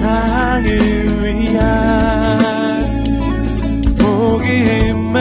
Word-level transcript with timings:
세상을 0.00 0.64
위한 1.22 3.04
복음의 3.98 5.20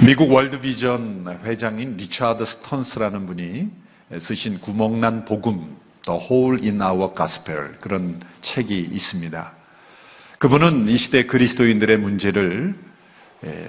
미국 0.00 0.32
월드비전 0.32 1.40
회장인 1.42 1.96
리차드 1.96 2.44
스턴스라는 2.44 3.26
분이 3.26 3.68
쓰신 4.16 4.60
구멍난 4.60 5.24
복음, 5.24 5.76
The 6.04 6.20
Hole 6.20 6.62
in 6.62 6.80
Our 6.80 7.12
Gospel 7.16 7.72
그런 7.80 8.20
책이 8.40 8.78
있습니다. 8.92 9.57
그분은 10.38 10.88
이 10.88 10.96
시대 10.96 11.24
그리스도인들의 11.24 11.98
문제를 11.98 12.76
에, 13.44 13.68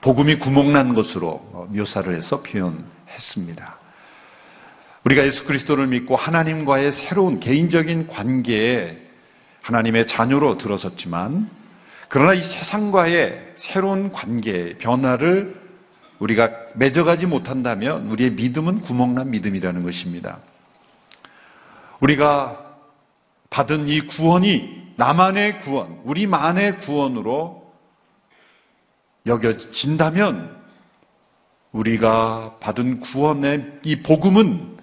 복음이 0.00 0.36
구멍난 0.36 0.94
것으로 0.94 1.68
묘사를 1.70 2.12
해서 2.12 2.42
표현했습니다. 2.42 3.78
우리가 5.04 5.24
예수 5.24 5.44
그리스도를 5.44 5.86
믿고 5.86 6.16
하나님과의 6.16 6.90
새로운 6.90 7.38
개인적인 7.38 8.08
관계에 8.08 8.98
하나님의 9.62 10.06
자녀로 10.06 10.58
들어섰지만 10.58 11.48
그러나 12.08 12.34
이 12.34 12.42
세상과의 12.42 13.52
새로운 13.54 14.10
관계, 14.10 14.76
변화를 14.78 15.60
우리가 16.18 16.50
맺어가지 16.74 17.26
못한다면 17.26 18.08
우리의 18.08 18.32
믿음은 18.32 18.80
구멍난 18.80 19.30
믿음이라는 19.30 19.84
것입니다. 19.84 20.38
우리가 22.00 22.66
받은 23.48 23.88
이 23.88 24.00
구원이 24.00 24.79
나만의 25.00 25.62
구원, 25.62 25.98
우리만의 26.04 26.80
구원으로 26.80 27.72
여겨진다면 29.24 30.60
우리가 31.72 32.58
받은 32.60 33.00
구원의 33.00 33.80
이 33.84 34.02
복음은 34.02 34.76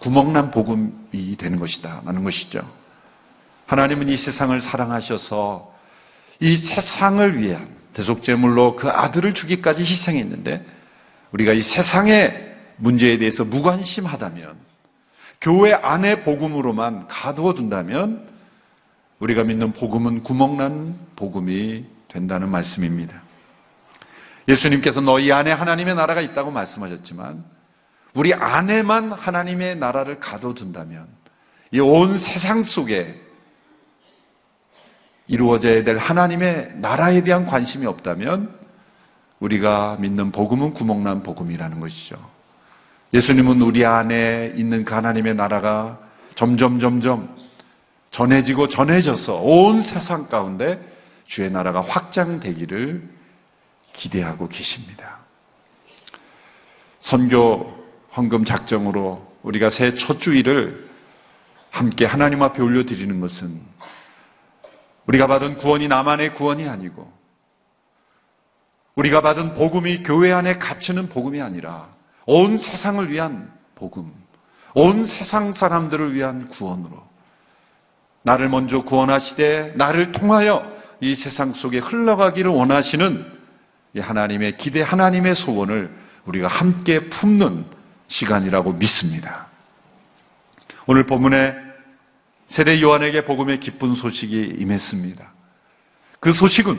구멍난 0.00 0.50
복음이 0.50 1.36
되는 1.38 1.58
것이다. 1.58 2.02
라는 2.04 2.24
것이죠. 2.24 2.60
하나님은 3.64 4.10
이 4.10 4.16
세상을 4.18 4.60
사랑하셔서 4.60 5.72
이 6.40 6.54
세상을 6.54 7.38
위한 7.38 7.74
대속제물로 7.94 8.76
그 8.76 8.90
아들을 8.90 9.32
주기까지 9.32 9.80
희생했는데 9.80 10.62
우리가 11.32 11.54
이 11.54 11.62
세상의 11.62 12.54
문제에 12.76 13.16
대해서 13.16 13.46
무관심하다면 13.46 14.58
교회 15.40 15.72
안의 15.72 16.24
복음으로만 16.24 17.06
가두어 17.06 17.54
둔다면 17.54 18.33
우리가 19.20 19.44
믿는 19.44 19.72
복음은 19.72 20.22
구멍난 20.22 20.98
복음이 21.16 21.84
된다는 22.08 22.48
말씀입니다. 22.50 23.22
예수님께서 24.48 25.00
너희 25.00 25.32
안에 25.32 25.52
하나님의 25.52 25.94
나라가 25.94 26.20
있다고 26.20 26.50
말씀하셨지만 26.50 27.44
우리 28.14 28.34
안에만 28.34 29.12
하나님의 29.12 29.76
나라를 29.76 30.20
가둬둔다면 30.20 31.06
이 31.72 31.80
온 31.80 32.16
세상 32.18 32.62
속에 32.62 33.20
이루어져야 35.26 35.82
될 35.82 35.96
하나님의 35.96 36.74
나라에 36.76 37.24
대한 37.24 37.46
관심이 37.46 37.86
없다면 37.86 38.54
우리가 39.40 39.96
믿는 39.98 40.30
복음은 40.30 40.74
구멍난 40.74 41.22
복음이라는 41.22 41.80
것이죠. 41.80 42.16
예수님은 43.12 43.62
우리 43.62 43.84
안에 43.84 44.52
있는 44.56 44.84
그 44.84 44.94
하나님의 44.94 45.34
나라가 45.34 45.98
점점 46.34 46.78
점점 46.78 47.34
전해지고 48.14 48.68
전해져서 48.68 49.40
온 49.40 49.82
세상 49.82 50.28
가운데 50.28 50.80
주의 51.26 51.50
나라가 51.50 51.80
확장되기를 51.80 53.10
기대하고 53.92 54.46
계십니다. 54.46 55.18
선교 57.00 57.74
헌금 58.16 58.44
작정으로 58.44 59.26
우리가 59.42 59.68
새 59.68 59.96
첫 59.96 60.20
주일을 60.20 60.88
함께 61.70 62.04
하나님 62.04 62.40
앞에 62.44 62.62
올려드리는 62.62 63.18
것은 63.18 63.60
우리가 65.06 65.26
받은 65.26 65.56
구원이 65.56 65.88
나만의 65.88 66.34
구원이 66.34 66.68
아니고 66.68 67.12
우리가 68.94 69.22
받은 69.22 69.56
복음이 69.56 70.04
교회 70.04 70.30
안에 70.30 70.58
갇히는 70.58 71.08
복음이 71.08 71.42
아니라 71.42 71.88
온 72.26 72.58
세상을 72.58 73.10
위한 73.10 73.52
복음, 73.74 74.14
온 74.72 75.04
세상 75.04 75.52
사람들을 75.52 76.14
위한 76.14 76.46
구원으로 76.46 77.13
나를 78.24 78.48
먼저 78.48 78.82
구원하시되 78.82 79.74
나를 79.76 80.12
통하여 80.12 80.72
이 81.00 81.14
세상 81.14 81.52
속에 81.52 81.78
흘러가기를 81.78 82.50
원하시는 82.50 83.32
이 83.92 84.00
하나님의 84.00 84.56
기대, 84.56 84.80
하나님의 84.80 85.34
소원을 85.34 85.94
우리가 86.24 86.48
함께 86.48 87.10
품는 87.10 87.66
시간이라고 88.08 88.72
믿습니다. 88.72 89.46
오늘 90.86 91.04
본문에 91.04 91.54
세례 92.46 92.80
요한에게 92.80 93.26
복음의 93.26 93.60
기쁜 93.60 93.94
소식이 93.94 94.56
임했습니다. 94.58 95.32
그 96.18 96.32
소식은 96.32 96.78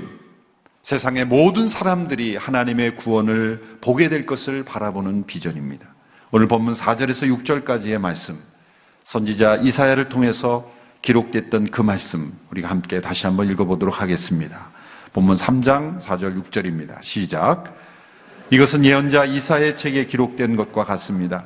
세상의 0.82 1.26
모든 1.26 1.68
사람들이 1.68 2.38
하나님의 2.38 2.96
구원을 2.96 3.78
보게 3.82 4.10
될 4.10 4.26
것을 4.26 4.64
바라보는 4.64 5.26
비전입니다. 5.26 5.88
오늘 6.32 6.48
본문 6.48 6.74
4절에서 6.74 7.44
6절까지의 7.44 8.00
말씀, 8.00 8.40
선지자 9.04 9.58
이사야를 9.58 10.10
통해서 10.10 10.72
기록됐던 11.06 11.70
그 11.70 11.82
말씀, 11.82 12.34
우리가 12.50 12.68
함께 12.68 13.00
다시 13.00 13.28
한번 13.28 13.48
읽어보도록 13.52 14.02
하겠습니다. 14.02 14.70
본문 15.14 15.36
3장 15.36 16.02
4절 16.02 16.44
6절입니다. 16.44 16.98
시작. 17.04 17.76
이것은 18.50 18.84
예언자 18.84 19.26
이사의 19.26 19.76
책에 19.76 20.08
기록된 20.08 20.56
것과 20.56 20.84
같습니다. 20.84 21.44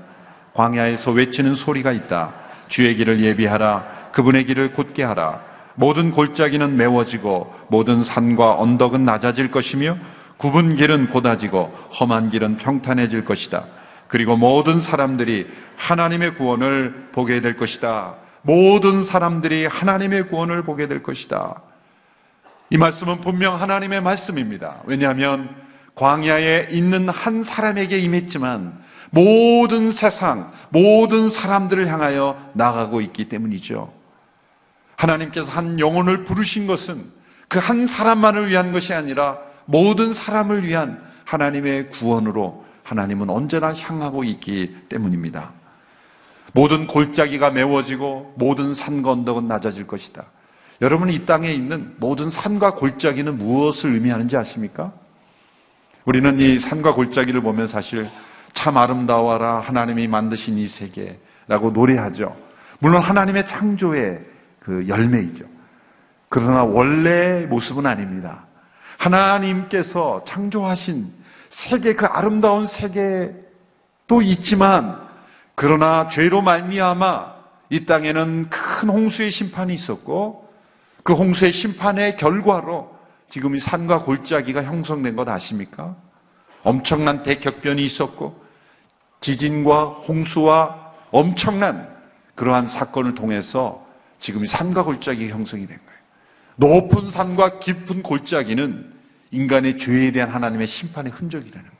광야에서 0.53 1.11
외치는 1.11 1.55
소리가 1.55 1.91
있다. 1.91 2.33
주의 2.69 2.95
길을 2.95 3.19
예비하라. 3.19 4.11
그분의 4.13 4.45
길을 4.45 4.71
곧게 4.71 5.03
하라. 5.03 5.43
모든 5.75 6.11
골짜기는 6.11 6.77
메워지고 6.77 7.53
모든 7.67 8.01
산과 8.01 8.55
언덕은 8.59 9.03
낮아질 9.03 9.51
것이며 9.51 9.97
굽은 10.37 10.77
길은 10.77 11.07
곧아지고 11.07 11.77
험한 11.99 12.29
길은 12.29 12.57
평탄해질 12.57 13.25
것이다. 13.25 13.65
그리고 14.07 14.37
모든 14.37 14.79
사람들이 14.79 15.47
하나님의 15.75 16.35
구원을 16.35 17.09
보게 17.11 17.41
될 17.41 17.57
것이다. 17.57 18.28
모든 18.41 19.03
사람들이 19.03 19.65
하나님의 19.65 20.29
구원을 20.29 20.63
보게 20.63 20.87
될 20.87 21.03
것이다. 21.03 21.61
이 22.69 22.77
말씀은 22.77 23.21
분명 23.21 23.59
하나님의 23.59 24.01
말씀입니다. 24.01 24.81
왜냐하면 24.85 25.55
광야에 25.95 26.67
있는 26.71 27.09
한 27.09 27.43
사람에게 27.43 27.99
임했지만 27.99 28.79
모든 29.11 29.91
세상, 29.91 30.51
모든 30.69 31.29
사람들을 31.29 31.87
향하여 31.87 32.39
나가고 32.53 33.01
있기 33.01 33.27
때문이죠. 33.27 33.91
하나님께서 34.95 35.51
한 35.51 35.79
영혼을 35.79 36.25
부르신 36.25 36.67
것은 36.67 37.19
그 37.49 37.59
한 37.59 37.87
사람만을 37.87 38.49
위한 38.49 38.71
것이 38.71 38.93
아니라 38.93 39.39
모든 39.65 40.13
사람을 40.13 40.65
위한 40.65 41.01
하나님의 41.25 41.89
구원으로 41.89 42.63
하나님은 42.83 43.29
언제나 43.29 43.73
향하고 43.73 44.23
있기 44.23 44.75
때문입니다. 44.87 45.51
모든 46.53 46.87
골짜기가 46.87 47.51
메워지고 47.51 48.33
모든 48.37 48.73
산과 48.73 49.11
언덕은 49.11 49.47
낮아질 49.47 49.87
것이다. 49.87 50.25
여러분 50.81 51.09
이 51.09 51.25
땅에 51.25 51.51
있는 51.51 51.95
모든 51.97 52.29
산과 52.29 52.75
골짜기는 52.75 53.37
무엇을 53.37 53.93
의미하는지 53.93 54.37
아십니까? 54.37 54.93
우리는 56.05 56.39
이 56.39 56.57
산과 56.57 56.93
골짜기를 56.93 57.41
보면 57.41 57.67
사실 57.67 58.09
참 58.53 58.77
아름다워라 58.77 59.59
하나님이 59.59 60.07
만드신 60.07 60.57
이 60.57 60.67
세계라고 60.67 61.71
노래하죠. 61.73 62.35
물론 62.79 63.01
하나님의 63.01 63.45
창조의 63.45 64.25
그 64.59 64.87
열매이죠. 64.87 65.45
그러나 66.29 66.63
원래 66.63 67.45
모습은 67.45 67.85
아닙니다. 67.85 68.45
하나님께서 68.97 70.23
창조하신 70.25 71.11
세계 71.49 71.95
그 71.95 72.05
아름다운 72.05 72.65
세계도 72.65 74.21
있지만 74.21 75.08
그러나 75.61 76.07
죄로 76.07 76.41
말미암아 76.41 77.35
이 77.69 77.85
땅에는 77.85 78.49
큰 78.49 78.87
홍수의 78.87 79.29
심판이 79.29 79.73
있었고 79.73 80.49
그 81.03 81.11
홍수의 81.11 81.51
심판의 81.51 82.15
결과로 82.15 82.95
지금 83.27 83.57
이 83.57 83.59
산과 83.59 84.03
골짜기가 84.03 84.63
형성된 84.63 85.17
것 85.17 85.27
아십니까? 85.27 85.97
엄청난 86.63 87.23
대격변이 87.23 87.83
있었고 87.83 88.41
지진과 89.19 89.83
홍수와 90.07 90.93
엄청난 91.11 91.93
그러한 92.35 92.65
사건을 92.65 93.13
통해서 93.13 93.85
지금 94.17 94.45
이 94.45 94.47
산과 94.47 94.83
골짜기가 94.83 95.35
형성이 95.35 95.67
된 95.67 95.77
거예요. 95.77 95.99
높은 96.55 97.11
산과 97.11 97.59
깊은 97.59 98.01
골짜기는 98.01 98.93
인간의 99.31 99.77
죄에 99.77 100.13
대한 100.13 100.29
하나님의 100.29 100.67
심판의 100.67 101.11
흔적이라는 101.11 101.69
거예요. 101.69 101.78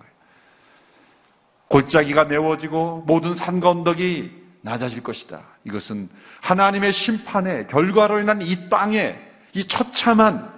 골짜기가 1.70 2.26
메워지고 2.26 3.04
모든 3.08 3.34
산과 3.34 3.70
언덕이 3.70 4.32
낮아질 4.62 5.04
것이다. 5.04 5.42
이것은 5.64 6.10
하나님의 6.42 6.92
심판의 6.92 7.68
결과로 7.68 8.20
인한 8.20 8.42
이 8.42 8.70
땅에 8.70 9.18
이 9.54 9.66
처참한 9.66 10.52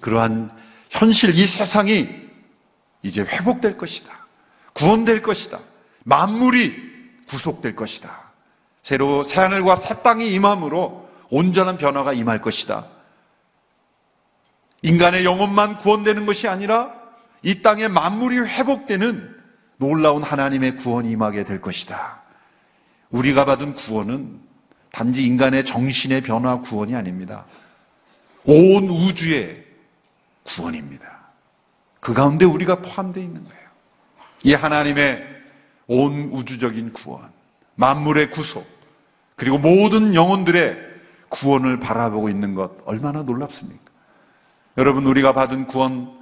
그러한 0.00 0.50
현실, 0.90 1.30
이 1.30 1.46
세상이 1.46 2.08
이제 3.02 3.22
회복될 3.22 3.76
것이다. 3.76 4.12
구원될 4.74 5.22
것이다. 5.22 5.58
만물이 6.04 6.74
구속될 7.28 7.74
것이다. 7.74 8.28
새로 8.82 9.22
새하늘과 9.22 9.76
새 9.76 10.02
땅이 10.02 10.32
임함으로 10.34 11.08
온전한 11.30 11.76
변화가 11.76 12.12
임할 12.12 12.40
것이다. 12.40 12.86
인간의 14.82 15.24
영혼만 15.24 15.78
구원되는 15.78 16.24
것이 16.26 16.46
아니라 16.46 16.92
이 17.42 17.62
땅의 17.62 17.88
만물이 17.88 18.38
회복되는 18.38 19.37
놀라운 19.78 20.22
하나님의 20.22 20.76
구원이 20.76 21.10
임하게 21.12 21.44
될 21.44 21.60
것이다. 21.60 22.22
우리가 23.10 23.44
받은 23.44 23.74
구원은 23.74 24.40
단지 24.92 25.24
인간의 25.24 25.64
정신의 25.64 26.22
변화 26.22 26.60
구원이 26.60 26.94
아닙니다. 26.94 27.46
온 28.44 28.88
우주의 28.88 29.64
구원입니다. 30.42 31.06
그 32.00 32.12
가운데 32.12 32.44
우리가 32.44 32.82
포함되어 32.82 33.22
있는 33.22 33.44
거예요. 33.44 33.68
이 34.44 34.54
하나님의 34.54 35.24
온 35.86 36.30
우주적인 36.32 36.92
구원, 36.92 37.30
만물의 37.76 38.30
구속, 38.30 38.66
그리고 39.36 39.58
모든 39.58 40.14
영혼들의 40.14 40.76
구원을 41.28 41.78
바라보고 41.78 42.28
있는 42.28 42.54
것 42.54 42.72
얼마나 42.84 43.22
놀랍습니까? 43.22 43.82
여러분, 44.76 45.06
우리가 45.06 45.32
받은 45.32 45.66
구원, 45.66 46.16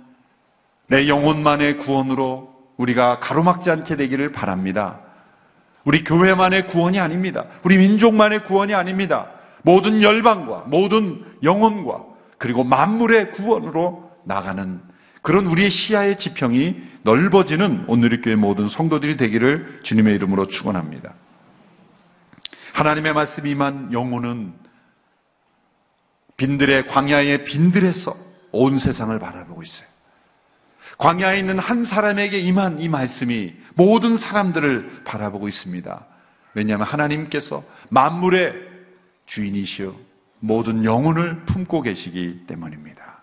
내 0.89 1.09
영혼만의 1.09 1.79
구원으로 1.79 2.56
우리가 2.77 3.21
가로막지 3.21 3.71
않게 3.71 3.97
되기를 3.97 4.33
바랍니다. 4.33 5.01
우리 5.85 6.03
교회만의 6.03 6.67
구원이 6.67 6.99
아닙니다. 6.99 7.45
우리 7.63 7.79
민족만의 7.79 8.45
구원이 8.45 8.75
아닙니다. 8.75 9.31
모든 9.63 10.03
열방과 10.03 10.65
모든 10.67 11.25
영혼과 11.43 12.05
그리고 12.39 12.65
만물의 12.65 13.33
구원으로 13.33 14.11
나가는 14.25 14.81
그런 15.23 15.47
우리의 15.47 15.71
시야의 15.71 16.19
지평이 16.19 16.83
넓어지는 17.03 17.85
오늘의 17.89 18.21
교회 18.21 18.37
모든 18.37 18.69
성도들이 18.69 19.17
되기를 19.17 19.81
주님의 19.83 20.15
이름으로 20.17 20.47
축원합니다. 20.47 21.15
하나님의 22.75 23.15
말씀이 23.15 23.55
만 23.55 23.93
영혼은 23.93 24.53
빈들의 26.37 26.89
광야의 26.89 27.45
빈들에서 27.45 28.15
온 28.53 28.79
세상을 28.79 29.19
바라보고 29.19 29.63
있어요. 29.63 29.89
광야에 30.99 31.39
있는 31.39 31.59
한 31.59 31.85
사람에게 31.85 32.39
임한 32.39 32.81
이 32.81 32.89
말씀이 32.89 33.55
모든 33.75 34.17
사람들을 34.17 35.03
바라보고 35.05 35.49
있습니다. 35.49 36.07
왜냐하면 36.55 36.87
하나님께서 36.87 37.63
만물의 37.91 38.55
주인이시여 39.27 39.95
모든 40.41 40.85
영혼을 40.85 41.45
품고 41.45 41.83
계시기 41.83 42.47
때문입니다. 42.47 43.23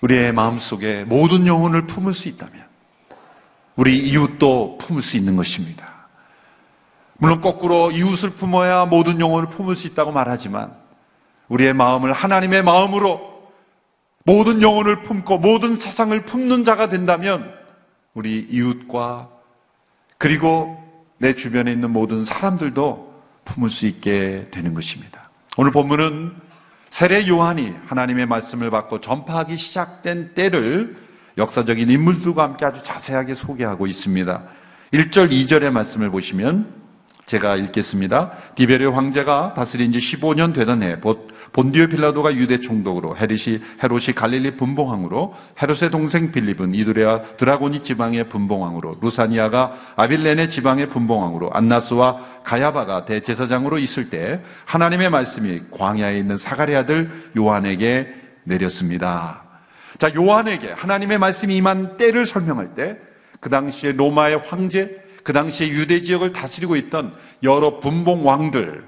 우리의 0.00 0.32
마음속에 0.32 1.04
모든 1.04 1.46
영혼을 1.46 1.86
품을 1.86 2.14
수 2.14 2.28
있다면 2.28 2.66
우리 3.76 3.98
이웃도 3.98 4.78
품을 4.78 5.02
수 5.02 5.16
있는 5.16 5.36
것입니다. 5.36 6.06
물론 7.18 7.40
거꾸로 7.40 7.90
이웃을 7.90 8.30
품어야 8.30 8.86
모든 8.86 9.20
영혼을 9.20 9.48
품을 9.48 9.76
수 9.76 9.86
있다고 9.86 10.12
말하지만 10.12 10.74
우리의 11.48 11.72
마음을 11.72 12.12
하나님의 12.12 12.62
마음으로 12.64 13.31
모든 14.24 14.62
영혼을 14.62 15.02
품고 15.02 15.38
모든 15.38 15.76
세상을 15.76 16.24
품는 16.24 16.64
자가 16.64 16.88
된다면 16.88 17.52
우리 18.14 18.46
이웃과 18.50 19.30
그리고 20.18 20.78
내 21.18 21.34
주변에 21.34 21.72
있는 21.72 21.90
모든 21.90 22.24
사람들도 22.24 23.12
품을 23.44 23.70
수 23.70 23.86
있게 23.86 24.48
되는 24.50 24.74
것입니다. 24.74 25.30
오늘 25.56 25.72
본문은 25.72 26.32
세례 26.88 27.26
요한이 27.26 27.74
하나님의 27.86 28.26
말씀을 28.26 28.70
받고 28.70 29.00
전파하기 29.00 29.56
시작된 29.56 30.34
때를 30.34 30.96
역사적인 31.38 31.90
인물들과 31.90 32.42
함께 32.42 32.66
아주 32.66 32.82
자세하게 32.84 33.34
소개하고 33.34 33.86
있습니다. 33.86 34.42
1절, 34.92 35.30
2절의 35.30 35.70
말씀을 35.70 36.10
보시면 36.10 36.81
제가 37.26 37.56
읽겠습니다. 37.56 38.32
디베르 38.56 38.88
황제가 38.90 39.54
다스린 39.54 39.92
지 39.92 39.98
15년 39.98 40.52
되던 40.52 40.82
해 40.82 40.98
본디오 41.52 41.86
빌라도가 41.86 42.34
유대 42.34 42.60
총독으로 42.60 43.16
헤롯이 43.16 43.60
헤롯이 43.82 44.14
갈릴리 44.14 44.56
분봉왕으로 44.56 45.34
헤롯의 45.60 45.90
동생 45.90 46.32
빌립은 46.32 46.74
이두레아 46.74 47.22
드라고니 47.36 47.82
지방의 47.82 48.28
분봉왕으로 48.28 48.98
루사니아가 49.00 49.74
아빌레네 49.96 50.48
지방의 50.48 50.88
분봉왕으로 50.88 51.52
안나스와 51.52 52.42
가야바가 52.44 53.04
대제사장으로 53.04 53.78
있을 53.78 54.10
때 54.10 54.42
하나님의 54.64 55.10
말씀이 55.10 55.60
광야에 55.70 56.18
있는 56.18 56.36
사가리 56.36 56.74
아들 56.74 57.10
요한에게 57.36 58.14
내렸습니다. 58.44 59.44
자, 59.98 60.12
요한에게 60.14 60.72
하나님의 60.72 61.18
말씀이 61.18 61.56
임한 61.56 61.96
때를 61.96 62.26
설명할 62.26 62.74
때 62.74 63.12
그 63.42 63.50
당시에 63.50 63.90
로마의 63.92 64.38
황제 64.38 65.01
그 65.22 65.32
당시에 65.32 65.68
유대 65.68 66.02
지역을 66.02 66.32
다스리고 66.32 66.76
있던 66.76 67.14
여러 67.42 67.80
분봉 67.80 68.26
왕들의 68.26 68.82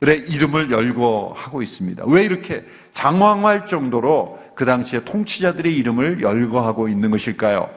이름을 0.00 0.70
열거하고 0.70 1.62
있습니다. 1.62 2.04
왜 2.06 2.24
이렇게 2.24 2.64
장황할 2.92 3.66
정도로 3.66 4.38
그 4.54 4.64
당시에 4.64 5.04
통치자들의 5.04 5.74
이름을 5.76 6.20
열거하고 6.20 6.88
있는 6.88 7.10
것일까요? 7.10 7.70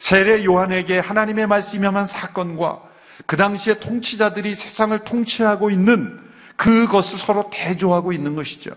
세례 0.00 0.44
요한에게 0.44 0.98
하나님의 0.98 1.46
말씀이한 1.46 2.06
사건과 2.06 2.82
그 3.26 3.36
당시에 3.36 3.78
통치자들이 3.78 4.54
세상을 4.54 4.98
통치하고 4.98 5.70
있는 5.70 6.20
그것을 6.56 7.18
서로 7.18 7.50
대조하고 7.52 8.12
있는 8.12 8.34
것이죠. 8.34 8.72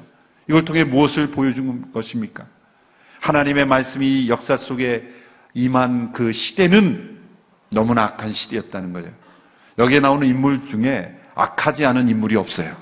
이걸 0.48 0.64
통해 0.64 0.84
무엇을 0.84 1.32
보여준 1.32 1.92
것입니까? 1.92 2.46
하나님의 3.20 3.66
말씀이 3.66 4.30
역사 4.30 4.56
속에 4.56 5.10
임한 5.54 6.12
그 6.12 6.32
시대는 6.32 7.17
너무나 7.72 8.04
악한 8.06 8.32
시대였다는 8.34 8.94
거예요. 8.94 9.10
여기에 9.78 10.00
나오는 10.00 10.28
인물 10.28 10.64
중에 10.64 11.16
악하지 11.36 11.86
않은 11.86 12.10
인물이 12.10 12.36
없어요. 12.36 12.76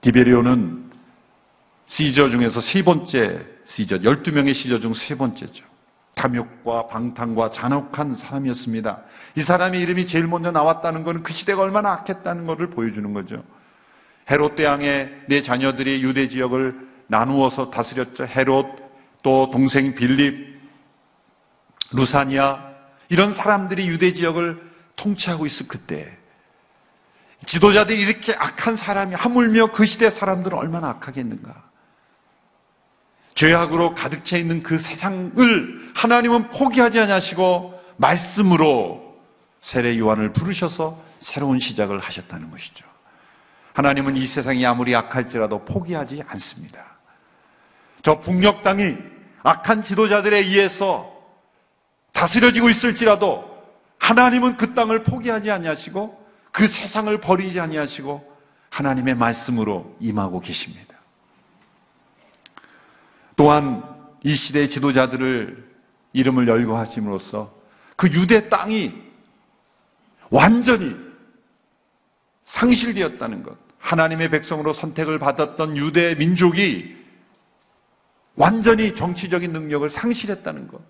디베리오는 0.00 0.90
시저 1.86 2.28
중에서 2.28 2.60
세 2.60 2.82
번째 2.82 3.46
시저, 3.64 3.98
12명의 3.98 4.54
시저 4.54 4.78
중 4.80 4.92
세 4.92 5.16
번째죠. 5.16 5.64
탐욕과 6.14 6.88
방탕과 6.88 7.50
잔혹한 7.52 8.14
사람이었습니다. 8.14 9.02
이 9.36 9.42
사람의 9.42 9.80
이름이 9.80 10.04
제일 10.06 10.26
먼저 10.26 10.50
나왔다는 10.50 11.04
것은 11.04 11.22
그 11.22 11.32
시대가 11.32 11.62
얼마나 11.62 11.92
악했다는 11.92 12.46
것을 12.46 12.68
보여주는 12.68 13.12
거죠. 13.14 13.42
헤롯 14.30 14.56
대왕의 14.56 15.22
네 15.28 15.42
자녀들이 15.42 16.02
유대 16.02 16.28
지역을 16.28 16.88
나누어서 17.06 17.70
다스렸죠. 17.70 18.26
헤롯, 18.26 18.66
또 19.22 19.50
동생 19.50 19.94
빌립, 19.94 20.60
루사니아, 21.92 22.71
이런 23.12 23.34
사람들이 23.34 23.88
유대 23.88 24.14
지역을 24.14 24.58
통치하고 24.96 25.44
있을 25.44 25.68
그때 25.68 26.16
지도자들이 27.44 28.00
이렇게 28.00 28.32
악한 28.32 28.78
사람이 28.78 29.14
하물며 29.14 29.66
그 29.66 29.84
시대 29.84 30.08
사람들은 30.08 30.56
얼마나 30.56 30.88
악하겠는가. 30.88 31.62
죄악으로 33.34 33.94
가득 33.94 34.24
차 34.24 34.38
있는 34.38 34.62
그 34.62 34.78
세상을 34.78 35.92
하나님은 35.94 36.48
포기하지 36.52 37.00
않으시고 37.00 37.78
말씀으로 37.98 39.18
세례 39.60 39.98
요한을 39.98 40.32
부르셔서 40.32 40.98
새로운 41.18 41.58
시작을 41.58 41.98
하셨다는 41.98 42.50
것이죠. 42.50 42.86
하나님은 43.74 44.16
이 44.16 44.24
세상이 44.24 44.64
아무리 44.64 44.96
악할지라도 44.96 45.66
포기하지 45.66 46.22
않습니다. 46.28 46.96
저 48.00 48.20
북녘 48.20 48.62
땅이 48.62 48.96
악한 49.42 49.82
지도자들에 49.82 50.38
의해서 50.38 51.11
다스려지고 52.12 52.68
있을지라도 52.68 53.50
하나님은 53.98 54.56
그 54.56 54.74
땅을 54.74 55.02
포기하지 55.02 55.50
아니하시고 55.50 56.26
그 56.50 56.66
세상을 56.66 57.18
버리지 57.20 57.60
아니하시고 57.60 58.32
하나님의 58.70 59.14
말씀으로 59.16 59.96
임하고 60.00 60.40
계십니다. 60.40 60.96
또한 63.36 63.82
이 64.24 64.34
시대의 64.34 64.70
지도자들을 64.70 65.72
이름을 66.12 66.46
열거 66.48 66.78
하심으로써 66.78 67.54
그 67.96 68.08
유대 68.08 68.48
땅이 68.48 68.94
완전히 70.30 70.96
상실되었다는 72.44 73.42
것. 73.42 73.56
하나님의 73.78 74.30
백성으로 74.30 74.72
선택을 74.72 75.18
받았던 75.18 75.76
유대 75.76 76.14
민족이 76.14 76.96
완전히 78.36 78.94
정치적인 78.94 79.52
능력을 79.52 79.88
상실했다는 79.88 80.68
것. 80.68 80.80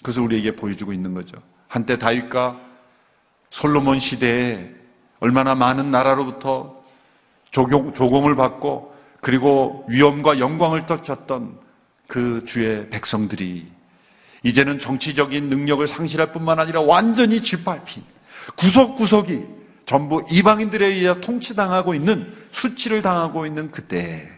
그것을 0.00 0.22
우리에게 0.22 0.56
보여주고 0.56 0.92
있는 0.92 1.14
거죠. 1.14 1.36
한때 1.68 1.98
다윗과 1.98 2.60
솔로몬 3.50 3.98
시대에 3.98 4.70
얼마나 5.20 5.54
많은 5.54 5.90
나라로부터 5.90 6.82
조공, 7.50 7.92
조공 7.92 8.28
을 8.28 8.36
받고 8.36 8.94
그리고 9.20 9.84
위엄과 9.88 10.38
영광을 10.38 10.86
떨쳤던 10.86 11.58
그 12.06 12.44
주의 12.46 12.88
백성들이 12.88 13.66
이제는 14.42 14.78
정치적인 14.78 15.50
능력을 15.50 15.86
상실할 15.86 16.32
뿐만 16.32 16.58
아니라 16.58 16.80
완전히 16.80 17.42
짓밟힌 17.42 18.02
구석구석이 18.56 19.46
전부 19.84 20.24
이방인들에 20.30 20.86
의해 20.86 21.20
통치당하고 21.20 21.94
있는 21.94 22.32
수치를 22.52 23.02
당하고 23.02 23.44
있는 23.44 23.70
그때 23.70 24.30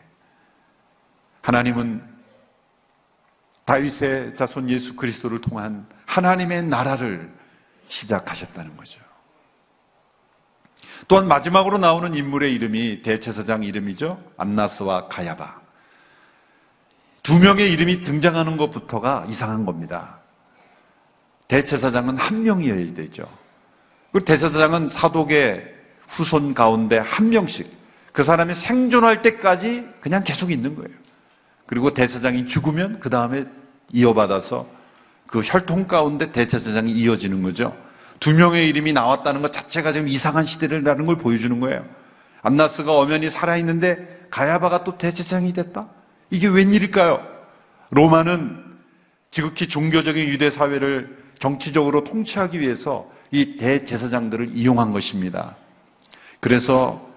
하나님은 1.43 2.12
다윗의 3.65 4.35
자손 4.35 4.69
예수 4.71 4.97
그리스도를 4.97 5.41
통한 5.41 5.87
하나님의 6.07 6.65
나라를 6.65 7.33
시작하셨다는 7.89 8.77
거죠. 8.77 9.01
또한 11.09 11.27
마지막으로 11.27 11.79
나오는 11.79 12.15
인물의 12.15 12.55
이름이 12.55 13.03
대제사장 13.03 13.65
이름이죠. 13.65 14.23
안나스와 14.37 15.09
가야바. 15.09 15.61
두 17.23 17.39
명의 17.39 17.73
이름이 17.73 18.03
등장하는 18.03 18.57
것부터가 18.57 19.27
이상한 19.29 19.65
겁니다. 19.65 20.21
대제사장은 21.49 22.17
한 22.17 22.43
명이어야 22.43 22.95
되죠. 22.95 23.25
그 24.13 24.25
대제사장은 24.25 24.89
사독의 24.89 25.75
후손 26.09 26.55
가운데 26.55 26.99
한 26.99 27.31
명씩 27.31 27.71
그 28.13 28.23
사람이 28.23 28.55
생존할 28.55 29.23
때까지 29.23 29.87
그냥 30.01 30.25
계속 30.25 30.51
있는 30.51 30.75
거예요. 30.75 31.02
그리고 31.67 31.95
대제사장이 31.95 32.47
죽으면 32.47 33.01
그 33.01 33.11
다음에 33.11 33.45
이어받아서 33.93 34.67
그 35.27 35.41
혈통 35.41 35.87
가운데 35.87 36.33
대제사장이 36.33 36.93
이어지는 36.93 37.43
거죠. 37.43 37.77
두 38.21 38.35
명의 38.35 38.69
이름이 38.69 38.93
나왔다는 38.93 39.43
것 39.43 39.53
자체가 39.53 39.93
지금 39.93 40.07
이상한 40.09 40.45
시대라는 40.45 41.07
걸 41.07 41.17
보여주는 41.17 41.59
거예요. 41.59 41.85
안나스가 42.43 42.93
엄연히 42.93 43.31
살아있는데 43.31 44.27
가야바가 44.31 44.85
또 44.85 44.99
대제사장이 44.99 45.53
됐다? 45.53 45.89
이게 46.31 46.49
웬일일까요? 46.49 47.27
로마는 47.91 48.65
지극히 49.31 49.67
종교적인 49.67 50.29
유대 50.29 50.51
사회를 50.51 51.17
정치적으로 51.39 52.05
통치하기 52.05 52.61
위해서 52.61 53.11
이 53.31 53.57
대제사장들을 53.57 54.51
이용한 54.55 54.93
것입니다. 54.93 55.57
그래서 56.41 57.09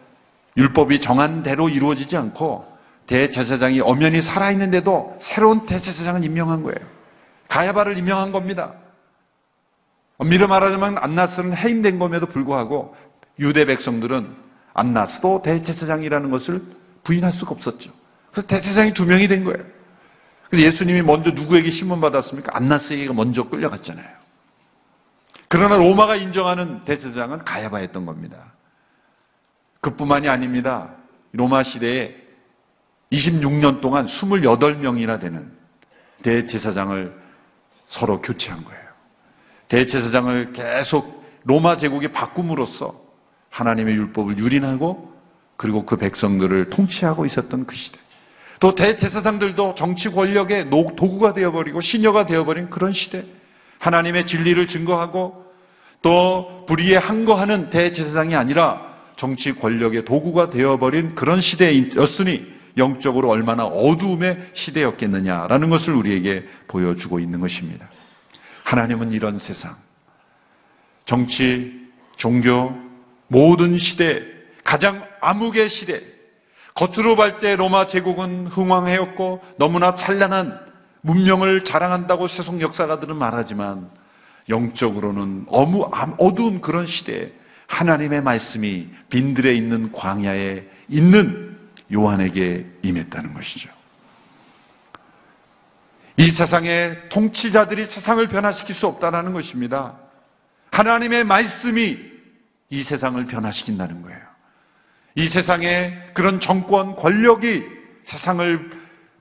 율법이 0.58 1.00
정한 1.00 1.44
대로 1.44 1.68
이루어지지 1.70 2.16
않고 2.16 2.75
대제사장이 3.08 3.82
엄연히 3.82 4.22
살아있는데도 4.22 5.18
새로운 5.20 5.66
대제사장을 5.66 6.24
임명한 6.24 6.64
거예요. 6.64 6.80
가야바를 7.48 7.98
임명한 7.98 8.32
겁니다. 8.32 8.74
엄밀히 10.18 10.48
말하자면 10.48 10.98
안나스는 10.98 11.56
해임된 11.56 12.00
것에도 12.00 12.26
불구하고 12.26 12.96
유대 13.40 13.66
백성들은 13.66 14.28
안나스도 14.74 15.42
대제사장이라는 15.44 16.32
것을 16.32 16.64
부인할 17.04 17.32
수가 17.32 17.52
없었죠. 17.52 17.92
그래서 18.32 18.48
대제사장이 18.48 18.94
두 18.94 19.06
명이 19.06 19.28
된 19.28 19.44
거예요. 19.44 19.64
그래서 20.50 20.66
예수님이 20.68 21.02
먼저 21.02 21.32
누구에게 21.32 21.70
신문 21.72 22.02
받았습니까? 22.02 22.56
안나스에게 22.56 23.14
먼저 23.14 23.48
끌려갔잖아요. 23.48 24.08
그러나 25.48 25.78
로마가 25.78 26.16
인정하는 26.16 26.84
대제사장은 26.86 27.40
가야바였던 27.40 28.06
겁니다. 28.06 28.54
그뿐만이 29.82 30.28
아닙니다. 30.28 30.90
로마 31.34 31.62
시대에 31.62 32.25
26년 33.12 33.82
동안 33.82 34.08
28명이나 34.08 35.20
되는 35.20 35.52
대제사장을 36.24 37.14
서로 37.88 38.22
교체한 38.22 38.64
거예요. 38.64 38.82
대제사장을 39.68 40.54
계속 40.54 41.24
로마 41.44 41.78
제국이 41.78 42.08
바꿈으로써 42.10 43.00
하나님의 43.50 43.96
율법을 43.96 44.38
유린하고 44.38 45.14
그리고 45.58 45.86
그 45.86 45.96
백성들을 45.96 46.70
통치하고 46.70 47.26
있었던 47.26 47.66
그 47.66 47.76
시대. 47.76 47.98
또 48.60 48.74
대제사장들도 48.74 49.76
정치 49.76 50.10
권력의 50.10 50.70
도구가 50.70 51.34
되어버리고 51.34 51.82
시녀가 51.82 52.26
되어버린 52.26 52.70
그런 52.70 52.92
시대. 52.94 53.24
하나님의 53.80 54.26
진리를 54.26 54.66
증거하고 54.68 55.46
또 56.02 56.66
불의에 56.68 56.98
항거하는 56.98 57.70
대제사장이 57.70 58.36
아니라 58.36 58.96
정치 59.16 59.54
권력의 59.54 60.06
도구가 60.06 60.50
되어버린 60.50 61.16
그런 61.16 61.40
시대였으니 61.42 62.55
영적으로 62.77 63.29
얼마나 63.29 63.65
어두움의 63.65 64.50
시대였겠느냐라는 64.53 65.70
것을 65.70 65.94
우리에게 65.94 66.46
보여주고 66.67 67.20
있는 67.20 67.39
것입니다. 67.39 67.89
하나님은 68.63 69.12
이런 69.12 69.38
세상, 69.38 69.75
정치, 71.05 71.88
종교, 72.15 72.74
모든 73.27 73.77
시대, 73.77 74.24
가장 74.63 75.05
암흑의 75.22 75.70
시대, 75.70 76.01
겉으로 76.74 77.15
볼 77.15 77.39
때 77.39 77.55
로마 77.55 77.88
제국은 77.88 78.48
흥왕해였고 78.48 79.41
너무나 79.58 79.96
찬란한 79.96 80.60
문명을 81.01 81.63
자랑한다고 81.63 82.27
세속 82.27 82.60
역사가들은 82.60 83.15
말하지만 83.15 83.89
영적으로는 84.50 85.46
어무, 85.48 85.89
어두운 86.17 86.62
그런 86.62 86.86
시대에 86.86 87.32
하나님의 87.67 88.22
말씀이 88.22 88.89
빈들에 89.10 89.53
있는 89.53 89.91
광야에 89.91 90.65
있는 90.89 91.55
요한에게 91.94 92.65
임했다는 92.82 93.34
것이죠. 93.34 93.70
이 96.18 96.30
세상의 96.32 97.10
통치자들이 97.10 97.86
세상을 97.86 98.25
변화시킬 98.27 98.74
수 98.74 98.88
없다는 98.88 99.34
것입니다. 99.34 99.98
하나님의 100.72 101.24
말씀이 101.24 101.98
이 102.70 102.84
세상을 102.84 103.24
변화시킨다는 103.25 104.01
거예요. 104.01 104.20
이 105.15 105.27
세상에 105.27 106.01
그런 106.13 106.39
정권, 106.39 106.96
권력이 106.96 107.63
세상을 108.04 108.70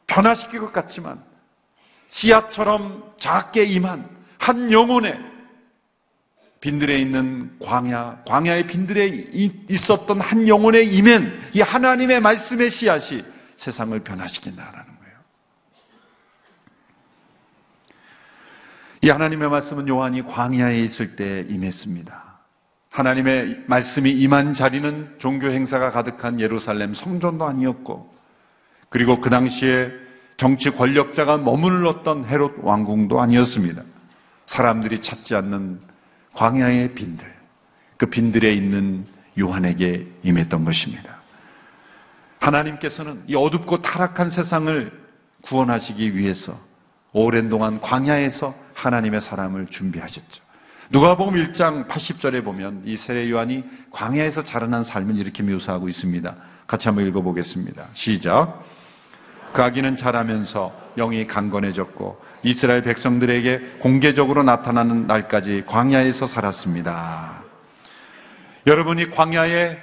변화시킬 0.07 0.61
것 0.61 0.73
같지만 0.73 1.23
씨앗처럼 2.09 3.13
작게 3.17 3.65
임한 3.65 4.09
한 4.39 4.71
영혼의 4.71 5.34
빈들에 6.65 6.99
있는 6.99 7.55
광야, 7.61 8.23
광야의 8.27 8.67
빈들에 8.67 9.07
있었던 9.69 10.19
한 10.19 10.49
영혼의 10.49 10.97
임엔 10.97 11.51
이 11.53 11.61
하나님의 11.61 12.23
말씀의 12.23 12.71
씨앗이 12.71 13.23
세상을 13.57 14.01
변화시킨다라는 14.01 14.87
거예요. 14.87 15.17
이 19.03 19.11
하나님의 19.11 19.51
말씀은 19.51 19.89
요한이 19.89 20.23
광야에 20.23 20.79
있을 20.79 21.17
때 21.17 21.45
임했습니다. 21.51 22.39
하나님의 22.93 23.65
말씀이 23.67 24.11
임한 24.11 24.55
자리는 24.55 25.17
종교 25.19 25.49
행사가 25.49 25.91
가득한 25.91 26.41
예루살렘 26.41 26.95
성전도 26.95 27.45
아니었고, 27.45 28.11
그리고 28.89 29.21
그 29.21 29.29
당시에 29.29 29.93
정치 30.39 30.71
권력자가 30.71 31.37
머물렀던 31.37 32.25
헤롯 32.25 32.55
왕궁도 32.63 33.21
아니었습니다. 33.21 33.83
사람들이 34.47 35.01
찾지 35.01 35.35
않는 35.35 35.93
광야의 36.35 36.95
빈들, 36.95 37.33
그 37.97 38.07
빈들에 38.07 38.53
있는 38.53 39.07
요한에게 39.39 40.07
임했던 40.23 40.65
것입니다. 40.65 41.23
하나님께서는 42.41 43.23
이 43.27 43.35
어둡고 43.35 43.81
타락한 43.81 44.31
세상을 44.31 44.93
구원하시기 45.43 46.17
위해서 46.17 46.59
오랜 47.13 47.49
동안 47.49 47.81
광야에서 47.81 48.55
하나님의 48.75 49.21
사람을 49.21 49.67
준비하셨죠. 49.69 50.43
누가복음 50.91 51.35
1장 51.35 51.89
80절에 51.89 52.45
보면 52.45 52.83
이 52.85 52.97
세례 52.97 53.31
요한이 53.31 53.65
광야에서 53.91 54.45
자라난 54.45 54.85
삶을 54.85 55.17
이렇게 55.17 55.43
묘사하고 55.43 55.89
있습니다. 55.89 56.37
같이 56.67 56.89
한번 56.89 57.07
읽어보겠습니다. 57.07 57.89
시작. 57.95 58.63
그 59.53 59.63
아기는 59.63 59.97
자라면서 59.97 60.75
영이 60.97 61.27
강건해졌고 61.27 62.21
이스라엘 62.45 62.83
백성들에게 62.83 63.79
공개적으로 63.81 64.43
나타나는 64.43 65.07
날까지 65.07 65.65
광야에서 65.67 66.27
살았습니다. 66.27 67.43
여러분이 68.67 69.11
광야에 69.11 69.79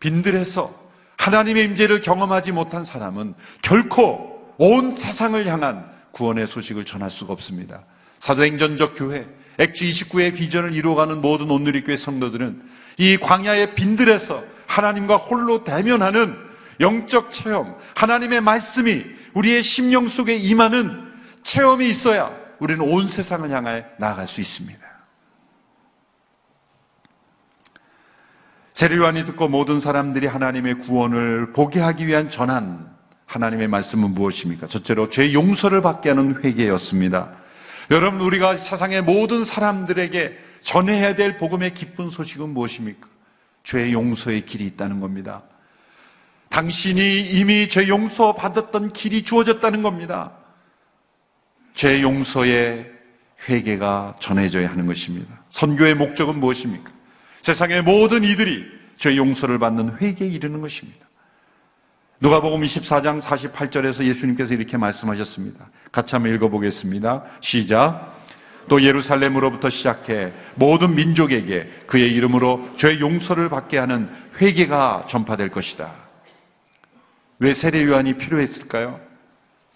빈들에서 0.00 0.74
하나님의 1.18 1.64
임재를 1.64 2.00
경험하지 2.00 2.52
못한 2.52 2.82
사람은 2.82 3.34
결코 3.62 4.54
온 4.56 4.94
세상을 4.94 5.46
향한 5.46 5.90
구원의 6.12 6.46
소식을 6.46 6.84
전할 6.84 7.10
수가 7.10 7.32
없습니다. 7.34 7.84
사도행전적 8.18 8.94
교회, 8.96 9.26
액주 9.58 9.84
29의 9.84 10.34
비전을 10.34 10.72
이루어가는 10.72 11.20
모든 11.20 11.50
온누리교회 11.50 11.96
성도들은 11.96 12.62
이 12.96 13.16
광야의 13.18 13.74
빈들에서 13.74 14.42
하나님과 14.66 15.16
홀로 15.16 15.64
대면하는 15.64 16.34
영적 16.80 17.30
체험, 17.30 17.76
하나님의 17.96 18.40
말씀이 18.40 19.04
우리의 19.34 19.62
심령 19.62 20.08
속에 20.08 20.36
임하는 20.36 21.07
체험이 21.42 21.88
있어야 21.88 22.30
우리는 22.58 22.80
온 22.80 23.06
세상을 23.06 23.48
향해 23.50 23.84
나아갈 23.98 24.26
수 24.26 24.40
있습니다. 24.40 24.78
세례요한이 28.78 29.24
듣고 29.24 29.48
모든 29.48 29.80
사람들이 29.80 30.28
하나님의 30.28 30.80
구원을 30.80 31.52
보게 31.52 31.80
하기 31.80 32.06
위한 32.06 32.30
전한 32.30 32.88
하나님의 33.26 33.68
말씀은 33.68 34.14
무엇입니까? 34.14 34.68
첫째로 34.68 35.10
죄 35.10 35.32
용서를 35.32 35.82
받게 35.82 36.10
하는 36.10 36.44
회개였습니다. 36.44 37.32
여러분 37.90 38.20
우리가 38.20 38.56
세상의 38.56 39.02
모든 39.02 39.44
사람들에게 39.44 40.38
전해야 40.60 41.16
될 41.16 41.38
복음의 41.38 41.74
기쁜 41.74 42.10
소식은 42.10 42.50
무엇입니까? 42.50 43.08
죄 43.64 43.92
용서의 43.92 44.46
길이 44.46 44.64
있다는 44.66 45.00
겁니다. 45.00 45.42
당신이 46.48 47.20
이미 47.20 47.68
죄 47.68 47.88
용서 47.88 48.34
받았던 48.34 48.92
길이 48.92 49.24
주어졌다는 49.24 49.82
겁니다. 49.82 50.37
죄 51.78 52.02
용서의 52.02 52.90
회개가 53.48 54.16
전해져야 54.18 54.68
하는 54.68 54.86
것입니다. 54.86 55.44
선교의 55.50 55.94
목적은 55.94 56.40
무엇입니까? 56.40 56.90
세상의 57.42 57.82
모든 57.82 58.24
이들이 58.24 58.66
죄 58.96 59.16
용서를 59.16 59.60
받는 59.60 59.98
회개에 59.98 60.26
이르는 60.26 60.60
것입니다. 60.60 61.06
누가복음 62.18 62.62
24장 62.62 63.20
48절에서 63.20 64.04
예수님께서 64.04 64.54
이렇게 64.54 64.76
말씀하셨습니다. 64.76 65.70
같이 65.92 66.16
한번 66.16 66.34
읽어보겠습니다. 66.34 67.22
시작. 67.40 68.24
또 68.68 68.82
예루살렘으로부터 68.82 69.70
시작해 69.70 70.32
모든 70.56 70.96
민족에게 70.96 71.70
그의 71.86 72.12
이름으로 72.12 72.70
죄 72.74 72.98
용서를 72.98 73.48
받게 73.50 73.78
하는 73.78 74.10
회개가 74.40 75.04
전파될 75.08 75.50
것이다. 75.50 75.92
왜 77.38 77.54
세례 77.54 77.84
요한이 77.84 78.14
필요했을까요? 78.14 79.07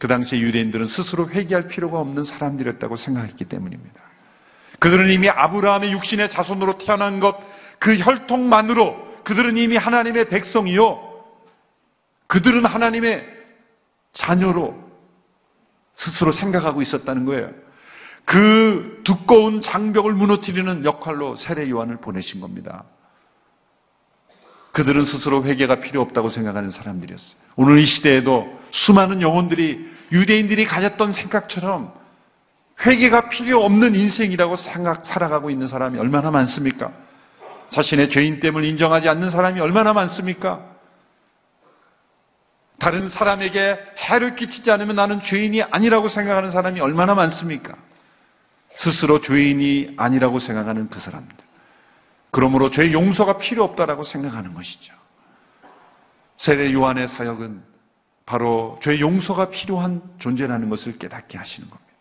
그 0.03 0.09
당시에 0.09 0.41
유대인들은 0.41 0.89
스스로 0.89 1.31
회개할 1.31 1.69
필요가 1.69 2.01
없는 2.01 2.25
사람들이었다고 2.25 2.97
생각했기 2.97 3.45
때문입니다. 3.45 4.01
그들은 4.81 5.09
이미 5.09 5.29
아브라함의 5.29 5.93
육신의 5.93 6.29
자손으로 6.29 6.77
태어난 6.79 7.21
것, 7.21 7.39
그 7.79 7.97
혈통만으로 7.97 9.23
그들은 9.23 9.57
이미 9.59 9.77
하나님의 9.77 10.29
백성이요. 10.29 11.25
그들은 12.27 12.65
하나님의 12.65 13.25
자녀로 14.13 14.77
스스로 15.95 16.33
생각하고 16.33 16.83
있었다는 16.83 17.25
거예요. 17.25 17.53
그 18.25 19.03
두꺼운 19.05 19.61
장벽을 19.61 20.15
무너뜨리는 20.15 20.85
역할로 20.85 21.37
세례 21.37 21.71
요한을 21.71 21.99
보내신 21.99 22.41
겁니다. 22.41 22.83
그들은 24.73 25.05
스스로 25.05 25.45
회개가 25.45 25.77
필요 25.77 26.01
없다고 26.01 26.29
생각하는 26.29 26.71
사람들이었어요. 26.71 27.41
오늘 27.55 27.79
이 27.79 27.87
시대에도 27.87 28.62
수많은 28.73 29.23
영혼들이 29.23 29.89
유대인들이 30.11 30.65
가졌던 30.65 31.13
생각처럼 31.13 31.95
회개가 32.85 33.29
필요 33.29 33.65
없는 33.65 33.95
인생이라고 33.95 34.57
생각, 34.57 35.07
살아가고 35.07 35.51
있는 35.51 35.69
사람이 35.69 35.99
얼마나 35.99 36.31
많습니까? 36.31 36.91
자신의 37.69 38.11
죄인됨을 38.11 38.65
인정하지 38.65 39.09
않는 39.09 39.31
사람이 39.31 39.61
얼마나 39.61 39.93
많습니까? 39.93 40.67
다른 42.79 43.09
사람에게 43.09 43.79
해를 43.99 44.35
끼치지 44.35 44.71
않으면 44.73 44.97
나는 44.97 45.21
죄인이 45.21 45.63
아니라고 45.63 46.09
생각하는 46.09 46.51
사람이 46.51 46.81
얼마나 46.81 47.15
많습니까? 47.15 47.75
스스로 48.77 49.21
죄인이 49.21 49.95
아니라고 49.97 50.41
생각하는 50.41 50.89
그 50.89 50.99
사람들. 50.99 51.37
그러므로 52.31 52.71
죄 52.71 52.91
용서가 52.91 53.39
필요 53.39 53.63
없다라고 53.65 54.03
생각하는 54.03 54.55
것이죠. 54.55 54.95
세례 56.39 56.73
요한의 56.73 57.07
사역은 57.07 57.72
바로 58.33 58.79
죄 58.81 58.99
용서가 58.99 59.51
필요한 59.51 60.01
존재라는 60.19 60.71
것을 60.71 60.97
깨닫게 60.99 61.37
하시는 61.37 61.69
겁니다. 61.69 61.93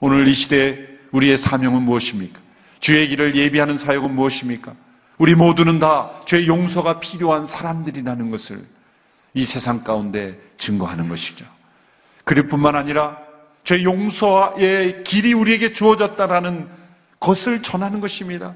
오늘 0.00 0.26
이 0.26 0.34
시대에 0.34 0.76
우리의 1.12 1.36
사명은 1.36 1.82
무엇입니까? 1.82 2.40
주의 2.80 3.06
길을 3.06 3.36
예비하는 3.36 3.78
사역은 3.78 4.12
무엇입니까? 4.12 4.74
우리 5.18 5.36
모두는 5.36 5.78
다 5.78 6.10
죄 6.26 6.44
용서가 6.48 6.98
필요한 6.98 7.46
사람들이라는 7.46 8.32
것을 8.32 8.66
이 9.32 9.44
세상 9.44 9.84
가운데 9.84 10.40
증거하는 10.56 11.08
것이죠. 11.08 11.46
그릴 12.24 12.48
뿐만 12.48 12.74
아니라 12.74 13.18
죄 13.62 13.84
용서의 13.84 15.04
길이 15.04 15.34
우리에게 15.34 15.72
주어졌다라는 15.72 16.68
것을 17.20 17.62
전하는 17.62 18.00
것입니다. 18.00 18.54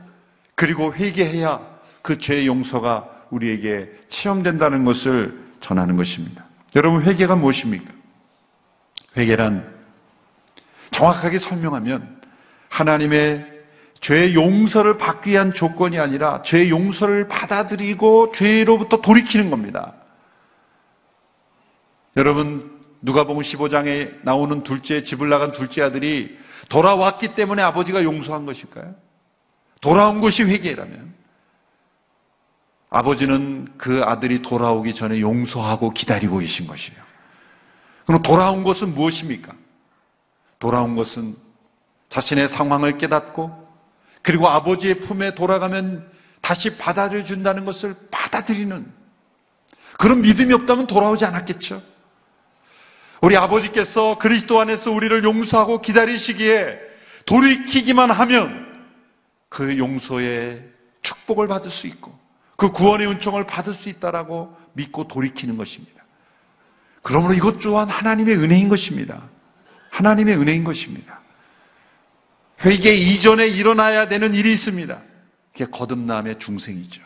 그리고 0.57 0.93
회개해야 0.93 1.61
그 2.03 2.19
죄의 2.19 2.49
용서가 2.49 3.09
우리에게 3.31 3.89
체험된다는 4.09 4.85
것을 4.85 5.39
전하는 5.61 5.97
것입니다. 5.97 6.44
여러분, 6.75 7.03
회개가 7.03 7.37
무엇입니까? 7.37 7.93
회개란 9.17 9.73
정확하게 10.91 11.39
설명하면 11.39 12.21
하나님의 12.69 13.53
죄의 14.01 14.35
용서를 14.35 14.97
받기 14.97 15.31
위한 15.31 15.53
조건이 15.53 15.99
아니라 15.99 16.43
죄의 16.43 16.71
용서를 16.71 17.29
받아들이고 17.29 18.33
죄로부터 18.33 19.01
돌이키는 19.01 19.51
겁니다. 19.51 19.95
여러분, 22.17 22.81
누가복음 23.03 23.43
15장에 23.43 24.19
나오는 24.23 24.63
둘째 24.63 25.03
집을 25.03 25.29
나간 25.29 25.53
둘째 25.53 25.83
아들이 25.83 26.39
돌아왔기 26.69 27.35
때문에 27.35 27.63
아버지가 27.63 28.03
용서한 28.03 28.47
것일까요? 28.47 28.95
돌아온 29.81 30.21
것이 30.21 30.43
회개라면 30.43 31.15
아버지는 32.95 33.67
그 33.77 34.05
아들이 34.05 34.41
돌아오기 34.41 34.95
전에 34.95 35.21
용서하고 35.21 35.91
기다리고 35.91 36.39
계신 36.39 36.69
것이에요. 36.69 37.03
그럼 38.07 38.23
돌아온 38.23 38.63
것은 38.63 38.95
무엇입니까? 38.95 39.53
돌아온 40.61 40.95
것은 40.95 41.35
자신의 42.09 42.49
상황을 42.49 42.97
깨닫고 42.97 43.67
그리고 44.23 44.47
아버지의 44.47 45.01
품에 45.01 45.35
돌아가면 45.35 46.09
다시 46.41 46.79
받아들여 46.79 47.25
준다는 47.25 47.65
것을 47.65 47.97
받아들이는 48.13 48.87
그런 49.99 50.23
믿음이 50.23 50.55
없다면 50.55 50.87
돌아오지 50.87 51.25
않았겠죠. 51.25 51.83
우리 53.23 53.37
아버지께서 53.37 54.19
그리스도 54.19 54.61
안에서 54.61 54.93
우리를 54.93 55.25
용서하고 55.25 55.81
기다리시기에 55.81 56.79
돌이키기만 57.27 58.13
하면 58.13 58.87
그 59.49 59.79
용서의 59.79 60.63
축복을 61.03 61.49
받을 61.49 61.73
수 61.73 61.89
있고 61.89 62.24
그 62.57 62.71
구원의 62.71 63.09
은총을 63.09 63.47
받을 63.47 63.75
수 63.75 63.89
있다라고 63.89 64.57
믿고 64.75 65.09
돌이키는 65.09 65.57
것입니다. 65.57 66.05
그러므로 67.03 67.35
이것 67.35 67.59
또한 67.61 67.89
하나님의 67.89 68.37
은혜인 68.37 68.69
것입니다. 68.69 69.23
하나님의 69.91 70.37
은혜인 70.37 70.65
것입니다. 70.65 71.21
회개 72.65 72.95
이전에 72.95 73.47
일어나야 73.47 74.09
되는 74.09 74.33
일이 74.35 74.53
있습니다. 74.53 74.99
그게 75.53 75.67
거듭남의 75.67 76.39
중생이죠. 76.39 77.03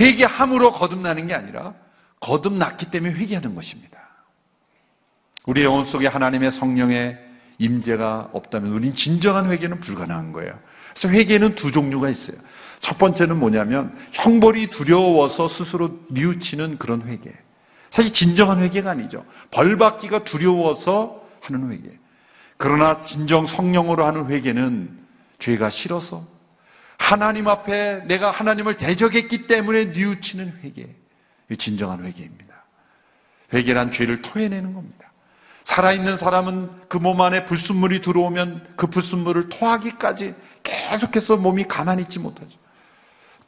회개함으로 0.00 0.72
거듭나는 0.72 1.26
게 1.26 1.34
아니라 1.34 1.74
거듭났기 2.20 2.90
때문에 2.90 3.14
회개하는 3.14 3.54
것입니다. 3.54 3.96
우리 5.46 5.62
영혼 5.62 5.84
속에 5.84 6.06
하나님의 6.06 6.50
성령의 6.50 7.18
임재가 7.58 8.30
없다면 8.32 8.72
우린 8.72 8.94
진정한 8.94 9.50
회개는 9.50 9.80
불가능한 9.80 10.32
거예요. 10.32 10.58
그래서 10.90 11.08
회개는 11.08 11.54
두 11.54 11.70
종류가 11.70 12.08
있어요. 12.10 12.36
첫 12.80 12.98
번째는 12.98 13.38
뭐냐면 13.38 13.96
형벌이 14.12 14.68
두려워서 14.68 15.48
스스로 15.48 15.98
뉘우치는 16.10 16.78
그런 16.78 17.02
회개. 17.02 17.32
사실 17.90 18.12
진정한 18.12 18.60
회개가 18.62 18.90
아니죠. 18.90 19.24
벌 19.50 19.76
받기가 19.76 20.24
두려워서 20.24 21.22
하는 21.40 21.72
회개. 21.72 21.88
그러나 22.56 23.00
진정 23.02 23.46
성령으로 23.46 24.04
하는 24.04 24.26
회개는 24.30 24.98
죄가 25.38 25.70
싫어서 25.70 26.26
하나님 26.98 27.48
앞에 27.48 28.04
내가 28.06 28.30
하나님을 28.30 28.76
대적했기 28.76 29.46
때문에 29.46 29.86
뉘우치는 29.86 30.60
회개. 30.62 30.88
진정한 31.58 32.04
회개입니다. 32.04 32.46
회개란 33.52 33.92
죄를 33.92 34.22
토해내는 34.22 34.72
겁니다. 34.72 35.12
살아있는 35.64 36.16
사람은 36.16 36.88
그 36.88 36.98
몸 36.98 37.20
안에 37.20 37.44
불순물이 37.44 38.00
들어오면 38.00 38.74
그 38.76 38.86
불순물을 38.86 39.48
토하기까지 39.48 40.34
계속해서 40.62 41.36
몸이 41.36 41.64
가만히 41.64 42.02
있지 42.02 42.18
못하죠. 42.18 42.58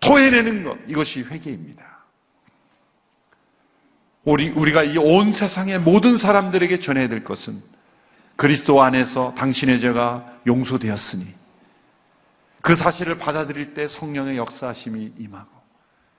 토해내는 0.00 0.64
것, 0.64 0.78
이것이 0.86 1.22
회개입니다. 1.22 1.84
우리, 4.24 4.50
우리가 4.50 4.82
이 4.84 4.98
온 4.98 5.32
세상의 5.32 5.78
모든 5.80 6.16
사람들에게 6.16 6.80
전해야 6.80 7.08
될 7.08 7.24
것은 7.24 7.62
그리스도 8.36 8.82
안에서 8.82 9.34
당신의 9.36 9.80
죄가 9.80 10.40
용서되었으니 10.46 11.26
그 12.60 12.74
사실을 12.74 13.16
받아들일 13.18 13.74
때 13.74 13.88
성령의 13.88 14.36
역사하심이 14.36 15.14
임하고 15.18 15.50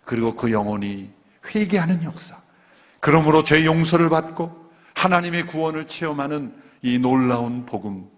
그리고 0.03 0.35
그 0.35 0.51
영혼이 0.51 1.09
회개하는 1.53 2.03
역사. 2.03 2.41
그러므로 2.99 3.43
죄 3.43 3.63
용서를 3.63 4.09
받고 4.09 4.69
하나님의 4.95 5.47
구원을 5.47 5.87
체험하는 5.87 6.53
이 6.81 6.97
놀라운 6.97 7.65
복음. 7.65 8.09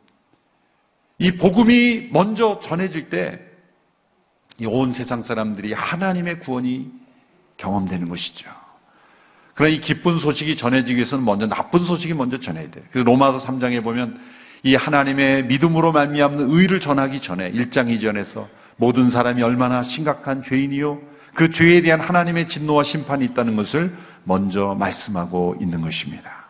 이 1.19 1.31
복음이 1.31 2.09
먼저 2.11 2.59
전해질 2.61 3.09
때 3.09 3.50
이 4.59 4.65
온 4.65 4.93
세상 4.93 5.23
사람들이 5.23 5.73
하나님의 5.73 6.39
구원이 6.39 6.91
경험되는 7.57 8.09
것이죠. 8.09 8.49
그러나 9.53 9.73
이 9.73 9.79
기쁜 9.79 10.17
소식이 10.17 10.55
전해지기 10.55 10.95
위해서는 10.95 11.25
먼저 11.25 11.47
나쁜 11.47 11.81
소식이 11.81 12.13
먼저 12.13 12.39
전해야 12.39 12.69
돼요. 12.71 12.83
그래서 12.91 13.05
로마서 13.05 13.45
3장에 13.45 13.83
보면 13.83 14.19
이 14.63 14.75
하나님의 14.75 15.45
믿음으로 15.45 15.91
말미암는 15.91 16.51
의를 16.51 16.79
전하기 16.79 17.19
전에 17.19 17.51
1장 17.51 17.89
이전에서 17.89 18.47
모든 18.77 19.09
사람이 19.09 19.41
얼마나 19.43 19.83
심각한 19.83 20.41
죄인이요 20.41 21.01
그 21.33 21.49
죄에 21.49 21.81
대한 21.81 21.99
하나님의 21.99 22.47
진노와 22.47 22.83
심판이 22.83 23.25
있다는 23.25 23.55
것을 23.55 23.95
먼저 24.23 24.75
말씀하고 24.75 25.55
있는 25.59 25.81
것입니다. 25.81 26.49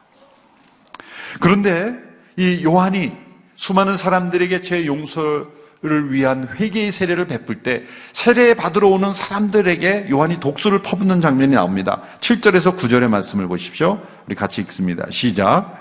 그런데 1.39 1.93
이 2.37 2.63
요한이 2.63 3.11
수많은 3.55 3.95
사람들에게 3.95 4.61
제 4.61 4.85
용서 4.85 5.47
를 5.83 6.13
위한 6.13 6.47
회개의 6.47 6.91
세례를 6.91 7.25
베풀 7.25 7.63
때 7.63 7.83
세례 8.13 8.53
받으러 8.53 8.89
오는 8.89 9.11
사람들에게 9.11 10.09
요한이 10.11 10.39
독수를 10.39 10.83
퍼붓는 10.83 11.21
장면이 11.21 11.55
나옵니다. 11.55 12.03
7절에서 12.19 12.77
9절의 12.77 13.09
말씀을 13.09 13.47
보십시오. 13.47 13.99
우리 14.27 14.35
같이 14.35 14.61
읽습니다. 14.61 15.07
시작. 15.09 15.79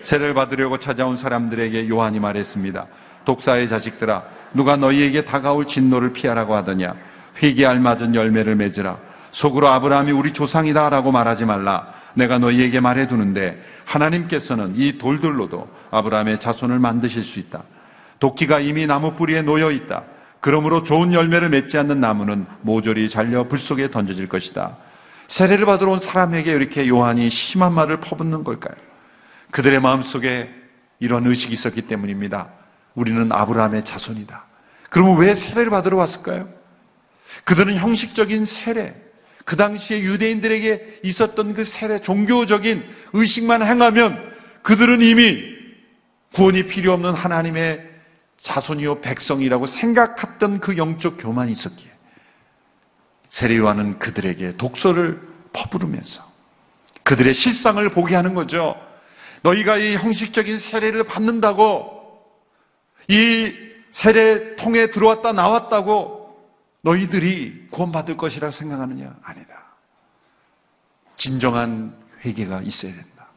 세례를 0.00 0.32
받으려고 0.32 0.78
찾아온 0.78 1.18
사람들에게 1.18 1.86
요한이 1.90 2.18
말했습니다. 2.18 2.86
독사의 3.26 3.68
자식들아, 3.68 4.22
누가 4.54 4.76
너희에게 4.76 5.26
다가올 5.26 5.66
진노를 5.66 6.14
피하라고 6.14 6.54
하더냐? 6.54 6.94
회개 7.42 7.66
알맞은 7.66 8.14
열매를 8.14 8.56
맺으라. 8.56 8.96
속으로 9.32 9.68
아브라함이 9.68 10.12
우리 10.12 10.32
조상이다라고 10.32 11.12
말하지 11.12 11.44
말라. 11.44 11.92
내가 12.14 12.38
너희에게 12.38 12.80
말해두는데 12.80 13.62
하나님께서는 13.84 14.72
이 14.76 14.96
돌들로도 14.96 15.68
아브라함의 15.90 16.38
자손을 16.38 16.78
만드실 16.78 17.22
수 17.22 17.38
있다. 17.38 17.64
도끼가 18.18 18.60
이미 18.60 18.86
나무 18.86 19.14
뿌리에 19.14 19.42
놓여 19.42 19.70
있다. 19.70 20.04
그러므로 20.40 20.82
좋은 20.82 21.12
열매를 21.12 21.48
맺지 21.48 21.76
않는 21.78 22.00
나무는 22.00 22.46
모조리 22.62 23.08
잘려 23.08 23.48
불 23.48 23.58
속에 23.58 23.90
던져질 23.90 24.28
것이다. 24.28 24.76
세례를 25.28 25.66
받으러 25.66 25.92
온 25.92 25.98
사람에게 25.98 26.52
이렇게 26.52 26.86
요한이 26.88 27.30
심한 27.30 27.72
말을 27.72 28.00
퍼붓는 28.00 28.44
걸까요? 28.44 28.76
그들의 29.50 29.80
마음 29.80 30.02
속에 30.02 30.50
이런 31.00 31.26
의식이 31.26 31.52
있었기 31.52 31.82
때문입니다. 31.82 32.48
우리는 32.94 33.30
아브라함의 33.30 33.84
자손이다. 33.84 34.44
그러면 34.88 35.18
왜 35.18 35.34
세례를 35.34 35.70
받으러 35.70 35.96
왔을까요? 35.96 36.48
그들은 37.44 37.74
형식적인 37.74 38.44
세례, 38.44 38.94
그 39.44 39.56
당시에 39.56 40.00
유대인들에게 40.00 41.00
있었던 41.04 41.54
그 41.54 41.64
세례, 41.64 42.00
종교적인 42.00 42.84
의식만 43.12 43.62
행하면 43.62 44.32
그들은 44.62 45.02
이미 45.02 45.56
구원이 46.32 46.66
필요 46.66 46.92
없는 46.92 47.14
하나님의 47.14 47.95
자손이요 48.36 49.00
백성이라고 49.00 49.66
생각했던 49.66 50.60
그 50.60 50.76
영적 50.76 51.16
교만이 51.18 51.52
있었기에 51.52 51.90
세례요한은 53.28 53.98
그들에게 53.98 54.56
독서를 54.56 55.20
퍼부르면서 55.52 56.24
그들의 57.02 57.34
실상을 57.34 57.88
보게 57.90 58.14
하는 58.14 58.34
거죠. 58.34 58.80
너희가 59.42 59.76
이 59.78 59.96
형식적인 59.96 60.58
세례를 60.58 61.04
받는다고 61.04 62.20
이 63.08 63.52
세례 63.92 64.56
통에 64.56 64.90
들어왔다 64.90 65.32
나왔다고 65.32 66.26
너희들이 66.82 67.68
구원받을 67.70 68.16
것이라고 68.16 68.52
생각하느냐? 68.52 69.16
아니다. 69.22 69.66
진정한 71.16 71.96
회개가 72.24 72.62
있어야 72.62 72.92
된다. 72.92 73.28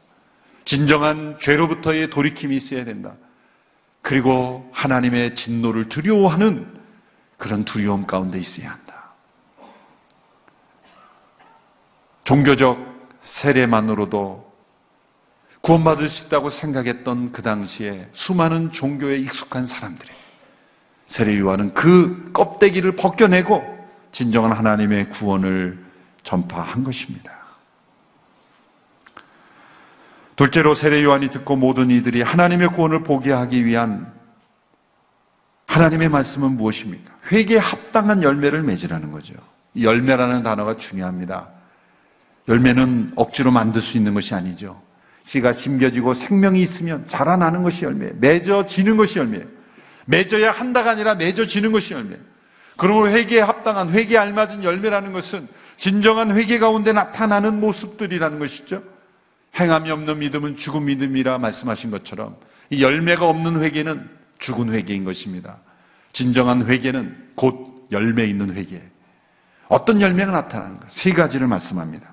진정한 0.64 1.38
죄로부터의 1.40 2.10
돌이킴이 2.10 2.54
있어야 2.54 2.84
된다. 2.84 3.16
그리고 4.02 4.68
하나님의 4.72 5.34
진노를 5.34 5.88
두려워하는 5.88 6.74
그런 7.36 7.64
두려움 7.64 8.06
가운데 8.06 8.38
있어야 8.38 8.70
한다. 8.70 9.12
종교적 12.24 12.78
세례만으로도 13.22 14.50
구원받을 15.60 16.08
수 16.08 16.26
있다고 16.26 16.48
생각했던 16.48 17.32
그 17.32 17.42
당시에 17.42 18.08
수많은 18.12 18.72
종교에 18.72 19.18
익숙한 19.18 19.66
사람들이 19.66 20.10
세례요한은 21.06 21.74
그 21.74 22.30
껍데기를 22.32 22.96
벗겨내고 22.96 23.62
진정한 24.12 24.52
하나님의 24.52 25.10
구원을 25.10 25.84
전파한 26.22 26.84
것입니다. 26.84 27.39
둘째로 30.40 30.74
세례 30.74 31.04
요한이 31.04 31.28
듣고 31.28 31.56
모든 31.56 31.90
이들이 31.90 32.22
하나님의 32.22 32.68
구원을 32.68 33.02
보게 33.02 33.30
하기 33.30 33.66
위한 33.66 34.10
하나님의 35.66 36.08
말씀은 36.08 36.52
무엇입니까? 36.56 37.12
회개에 37.30 37.58
합당한 37.58 38.22
열매를 38.22 38.62
맺으라는 38.62 39.12
거죠. 39.12 39.34
이 39.74 39.84
열매라는 39.84 40.42
단어가 40.42 40.78
중요합니다. 40.78 41.50
열매는 42.48 43.12
억지로 43.16 43.50
만들 43.50 43.82
수 43.82 43.98
있는 43.98 44.14
것이 44.14 44.34
아니죠. 44.34 44.80
씨가 45.24 45.52
심겨지고 45.52 46.14
생명이 46.14 46.62
있으면 46.62 47.06
자라나는 47.06 47.62
것이 47.62 47.84
열매, 47.84 48.10
맺어지는 48.14 48.96
것이 48.96 49.18
열매. 49.18 49.44
맺어야 50.06 50.52
한다가 50.52 50.92
아니라 50.92 51.16
맺어지는 51.16 51.70
것이 51.70 51.92
열매. 51.92 52.16
그러므로 52.78 53.10
회개에 53.10 53.42
합당한 53.42 53.90
회개에 53.90 54.16
알맞은 54.16 54.64
열매라는 54.64 55.12
것은 55.12 55.46
진정한 55.76 56.34
회개 56.34 56.58
가운데 56.58 56.94
나타나는 56.94 57.60
모습들이라는 57.60 58.38
것이죠. 58.38 58.99
행함이 59.58 59.90
없는 59.90 60.18
믿음은 60.20 60.56
죽은 60.56 60.84
믿음이라 60.84 61.38
말씀하신 61.38 61.90
것처럼 61.90 62.36
이 62.70 62.82
열매가 62.82 63.28
없는 63.28 63.62
회개는 63.62 64.08
죽은 64.38 64.72
회개인 64.72 65.04
것입니다. 65.04 65.58
진정한 66.12 66.68
회개는 66.68 67.32
곧 67.34 67.88
열매 67.92 68.24
있는 68.26 68.54
회개. 68.54 68.80
어떤 69.68 70.00
열매가 70.00 70.30
나타나는가? 70.32 70.86
세 70.88 71.12
가지를 71.12 71.46
말씀합니다. 71.46 72.12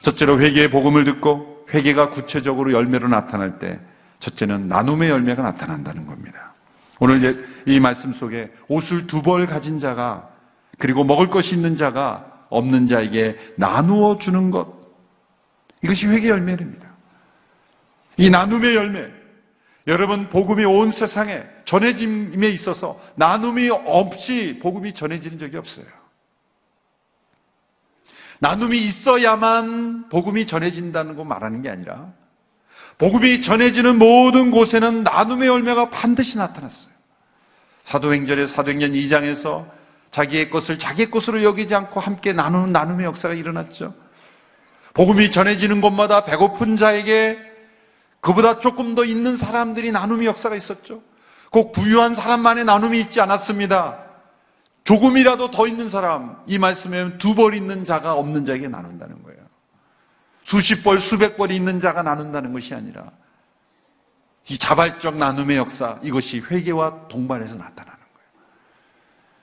첫째로 0.00 0.40
회개의 0.40 0.70
복음을 0.70 1.04
듣고 1.04 1.66
회개가 1.72 2.10
구체적으로 2.10 2.72
열매로 2.72 3.08
나타날 3.08 3.58
때 3.58 3.80
첫째는 4.20 4.68
나눔의 4.68 5.10
열매가 5.10 5.42
나타난다는 5.42 6.06
겁니다. 6.06 6.54
오늘 6.98 7.46
이 7.66 7.80
말씀 7.80 8.12
속에 8.12 8.50
옷을 8.68 9.06
두 9.06 9.22
벌 9.22 9.46
가진 9.46 9.78
자가 9.78 10.28
그리고 10.78 11.04
먹을 11.04 11.28
것이 11.28 11.54
있는 11.54 11.76
자가 11.76 12.44
없는 12.48 12.86
자에게 12.86 13.36
나누어 13.56 14.18
주는 14.18 14.50
것 14.50 14.75
이것이 15.82 16.06
회개 16.06 16.28
열매입니다. 16.28 16.86
이 18.16 18.30
나눔의 18.30 18.74
열매 18.74 19.10
여러분 19.86 20.28
복음이 20.28 20.64
온 20.64 20.90
세상에 20.90 21.44
전해짐에 21.64 22.48
있어서 22.48 23.00
나눔이 23.14 23.70
없이 23.70 24.58
복음이 24.60 24.94
전해지는 24.94 25.38
적이 25.38 25.58
없어요. 25.58 25.86
나눔이 28.40 28.78
있어야만 28.78 30.08
복음이 30.08 30.46
전해진다는 30.46 31.16
거 31.16 31.24
말하는 31.24 31.62
게 31.62 31.70
아니라 31.70 32.12
복음이 32.98 33.42
전해지는 33.42 33.98
모든 33.98 34.50
곳에는 34.50 35.04
나눔의 35.04 35.48
열매가 35.48 35.90
반드시 35.90 36.38
나타났어요. 36.38 36.94
사도행전의 37.82 38.48
사도행전 38.48 38.92
2장에서 38.92 39.70
자기의 40.10 40.50
것을 40.50 40.78
자기의 40.78 41.10
것으로 41.10 41.42
여기지 41.42 41.74
않고 41.74 42.00
함께 42.00 42.32
나누는 42.32 42.72
나눔의 42.72 43.06
역사가 43.06 43.34
일어났죠. 43.34 43.94
복음이 44.96 45.30
전해지는 45.30 45.82
곳마다 45.82 46.24
배고픈 46.24 46.78
자에게 46.78 47.38
그보다 48.20 48.60
조금 48.60 48.94
더 48.94 49.04
있는 49.04 49.36
사람들이 49.36 49.92
나눔의 49.92 50.26
역사가 50.26 50.56
있었죠. 50.56 51.02
꼭 51.50 51.72
부유한 51.72 52.14
사람만의 52.14 52.64
나눔이 52.64 52.98
있지 53.00 53.20
않았습니다. 53.20 53.98
조금이라도 54.84 55.50
더 55.50 55.66
있는 55.66 55.90
사람, 55.90 56.42
이 56.46 56.58
말씀에 56.58 57.18
두 57.18 57.34
벌 57.34 57.54
있는 57.54 57.84
자가 57.84 58.14
없는 58.14 58.46
자에게 58.46 58.68
나눈다는 58.68 59.22
거예요. 59.22 59.40
수십 60.44 60.82
벌, 60.82 60.98
수백 60.98 61.36
벌이 61.36 61.54
있는 61.54 61.78
자가 61.78 62.02
나눈다는 62.02 62.54
것이 62.54 62.74
아니라 62.74 63.10
이 64.48 64.56
자발적 64.56 65.18
나눔의 65.18 65.58
역사, 65.58 65.98
이것이 66.02 66.40
회개와 66.40 67.08
동반해서 67.08 67.56
나타나는 67.56 67.98
거예요. 68.14 68.28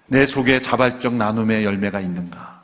내 0.08 0.26
속에 0.26 0.62
자발적 0.62 1.14
나눔의 1.14 1.64
열매가 1.64 2.00
있는가? 2.00 2.63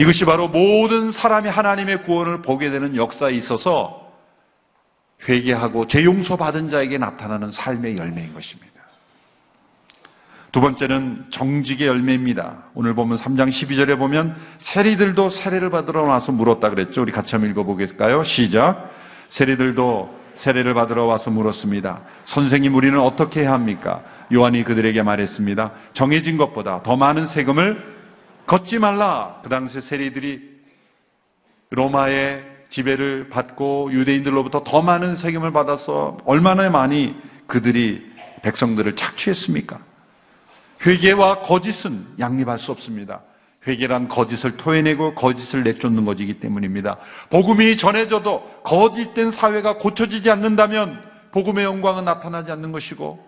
이것이 0.00 0.24
바로 0.24 0.48
모든 0.48 1.12
사람이 1.12 1.50
하나님의 1.50 2.04
구원을 2.04 2.40
보게 2.40 2.70
되는 2.70 2.96
역사에 2.96 3.32
있어서 3.32 4.10
회개하고 5.28 5.88
죄 5.88 6.04
용서 6.04 6.38
받은 6.38 6.70
자에게 6.70 6.96
나타나는 6.96 7.50
삶의 7.50 7.98
열매인 7.98 8.32
것입니다. 8.32 8.70
두 10.52 10.62
번째는 10.62 11.26
정직의 11.28 11.86
열매입니다. 11.86 12.64
오늘 12.72 12.94
보면 12.94 13.18
3장 13.18 13.50
12절에 13.50 13.98
보면 13.98 14.36
세리들도 14.56 15.28
세례를 15.28 15.68
받으러 15.68 16.04
와서 16.04 16.32
물었다 16.32 16.70
그랬죠. 16.70 17.02
우리 17.02 17.12
같이 17.12 17.34
한번 17.34 17.50
읽어보겠까요? 17.50 18.22
시작. 18.22 18.90
세리들도 19.28 20.18
세례를 20.34 20.72
받으러 20.72 21.04
와서 21.04 21.30
물었습니다. 21.30 22.00
선생님, 22.24 22.74
우리는 22.74 22.98
어떻게 22.98 23.42
해야 23.42 23.52
합니까? 23.52 24.02
요한이 24.32 24.64
그들에게 24.64 25.02
말했습니다. 25.02 25.72
정해진 25.92 26.38
것보다 26.38 26.82
더 26.82 26.96
많은 26.96 27.26
세금을 27.26 27.99
걷지 28.50 28.80
말라. 28.80 29.38
그 29.44 29.48
당시 29.48 29.80
세리들이 29.80 30.42
로마의 31.70 32.44
지배를 32.68 33.28
받고 33.28 33.90
유대인들로부터 33.92 34.64
더 34.64 34.82
많은 34.82 35.14
세금을 35.14 35.52
받아서 35.52 36.18
얼마나 36.24 36.68
많이 36.68 37.14
그들이 37.46 38.10
백성들을 38.42 38.96
착취했습니까? 38.96 39.78
회개와 40.84 41.42
거짓은 41.42 42.04
양립할 42.18 42.58
수 42.58 42.72
없습니다. 42.72 43.20
회개란 43.68 44.08
거짓을 44.08 44.56
토해내고 44.56 45.14
거짓을 45.14 45.62
내쫓는 45.62 46.04
것이기 46.04 46.40
때문입니다. 46.40 46.96
복음이 47.30 47.76
전해져도 47.76 48.62
거짓된 48.64 49.30
사회가 49.30 49.78
고쳐지지 49.78 50.28
않는다면 50.28 51.00
복음의 51.30 51.64
영광은 51.64 52.04
나타나지 52.04 52.50
않는 52.50 52.72
것이고 52.72 53.24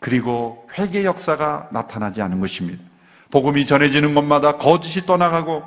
그리고 0.00 0.68
회개 0.76 1.06
역사가 1.06 1.70
나타나지 1.72 2.20
않은 2.20 2.40
것입니다. 2.40 2.89
복음이 3.30 3.66
전해지는 3.66 4.14
곳마다 4.14 4.58
거짓이 4.58 5.06
떠나가고 5.06 5.62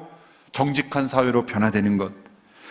정직한 0.52 1.08
사회로 1.08 1.46
변화되는 1.46 1.98
것. 1.98 2.12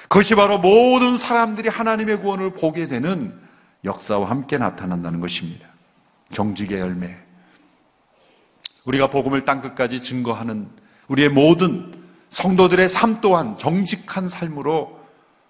그것이 0.03 0.35
바로 0.35 0.59
모든 0.59 1.17
사람들이 1.17 1.69
하나님의 1.69 2.21
구원을 2.21 2.53
보게 2.55 2.87
되는 2.87 3.35
역사와 3.85 4.29
함께 4.29 4.59
나타난다는 4.59 5.21
것입니다. 5.21 5.67
정직의 6.33 6.81
열매. 6.81 7.17
우리가 8.85 9.09
복음을 9.09 9.45
땅끝까지 9.45 10.03
증거하는 10.03 10.69
우리의 11.09 11.29
모든 11.29 11.93
성도들의 12.31 12.89
삶 12.89 13.21
또한 13.21 13.57
정직한 13.59 14.29
삶으로 14.29 15.01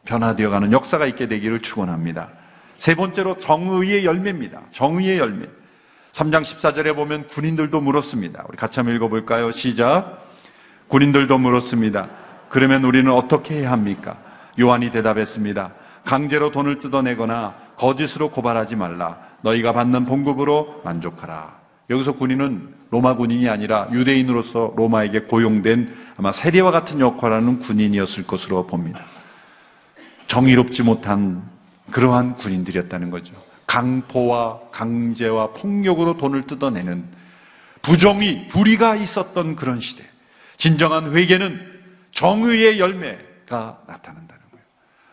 변화되어가는 0.05 0.73
역사가 0.73 1.07
있게 1.07 1.29
되기를 1.29 1.63
축원합니다. 1.63 2.31
세 2.77 2.95
번째로 2.95 3.39
정의의 3.39 4.05
열매입니다. 4.05 4.63
정의의 4.73 5.19
열매. 5.19 5.47
3장 6.13 6.43
14절에 6.43 6.95
보면 6.95 7.29
군인들도 7.29 7.81
물었습니다. 7.81 8.45
우리 8.49 8.57
같이 8.57 8.79
한번 8.81 8.95
읽어볼까요? 8.97 9.51
시작. 9.51 10.31
군인들도 10.89 11.39
물었습니다. 11.39 12.09
그러면 12.51 12.85
우리는 12.85 13.11
어떻게 13.11 13.61
해야 13.61 13.73
합니까? 13.73 14.19
요한이 14.61 14.91
대답했습니다. 14.91 15.73
강제로 16.05 16.51
돈을 16.51 16.81
뜯어내거나 16.81 17.55
거짓으로 17.77 18.31
고발하지 18.31 18.77
말라. 18.77 19.19
너희가 19.41 19.73
받는 19.73 20.05
봉급으로 20.05 20.83
만족하라. 20.85 21.63
여기서 21.89 22.13
군인은 22.13 22.75
로마 22.91 23.17
군인이 23.17 23.49
아니라 23.49 23.89
유대인으로서 23.91 24.75
로마에게 24.77 25.23
고용된 25.23 25.95
아마 26.19 26.31
세리와 26.31 26.71
같은 26.71 27.01
역할을 27.01 27.39
하는 27.39 27.59
군인이었을 27.59 28.27
것으로 28.27 28.67
봅니다. 28.67 29.01
정의롭지 30.27 30.83
못한 30.83 31.43
그러한 31.91 32.37
군인들이었다는 32.37 33.11
거죠. 33.11 33.35
강포와 33.73 34.61
강제와 34.71 35.53
폭력으로 35.53 36.19
돈을 36.19 36.47
뜯어내는 36.47 37.05
부정의, 37.81 38.49
불의가 38.49 38.97
있었던 38.97 39.57
그런 39.57 39.81
시대. 39.81 40.05
진정한 40.59 41.15
회개는 41.17 41.59
정의의 42.11 42.79
열매가 42.79 43.81
나타난다는 43.87 44.43
거예요. 44.51 44.65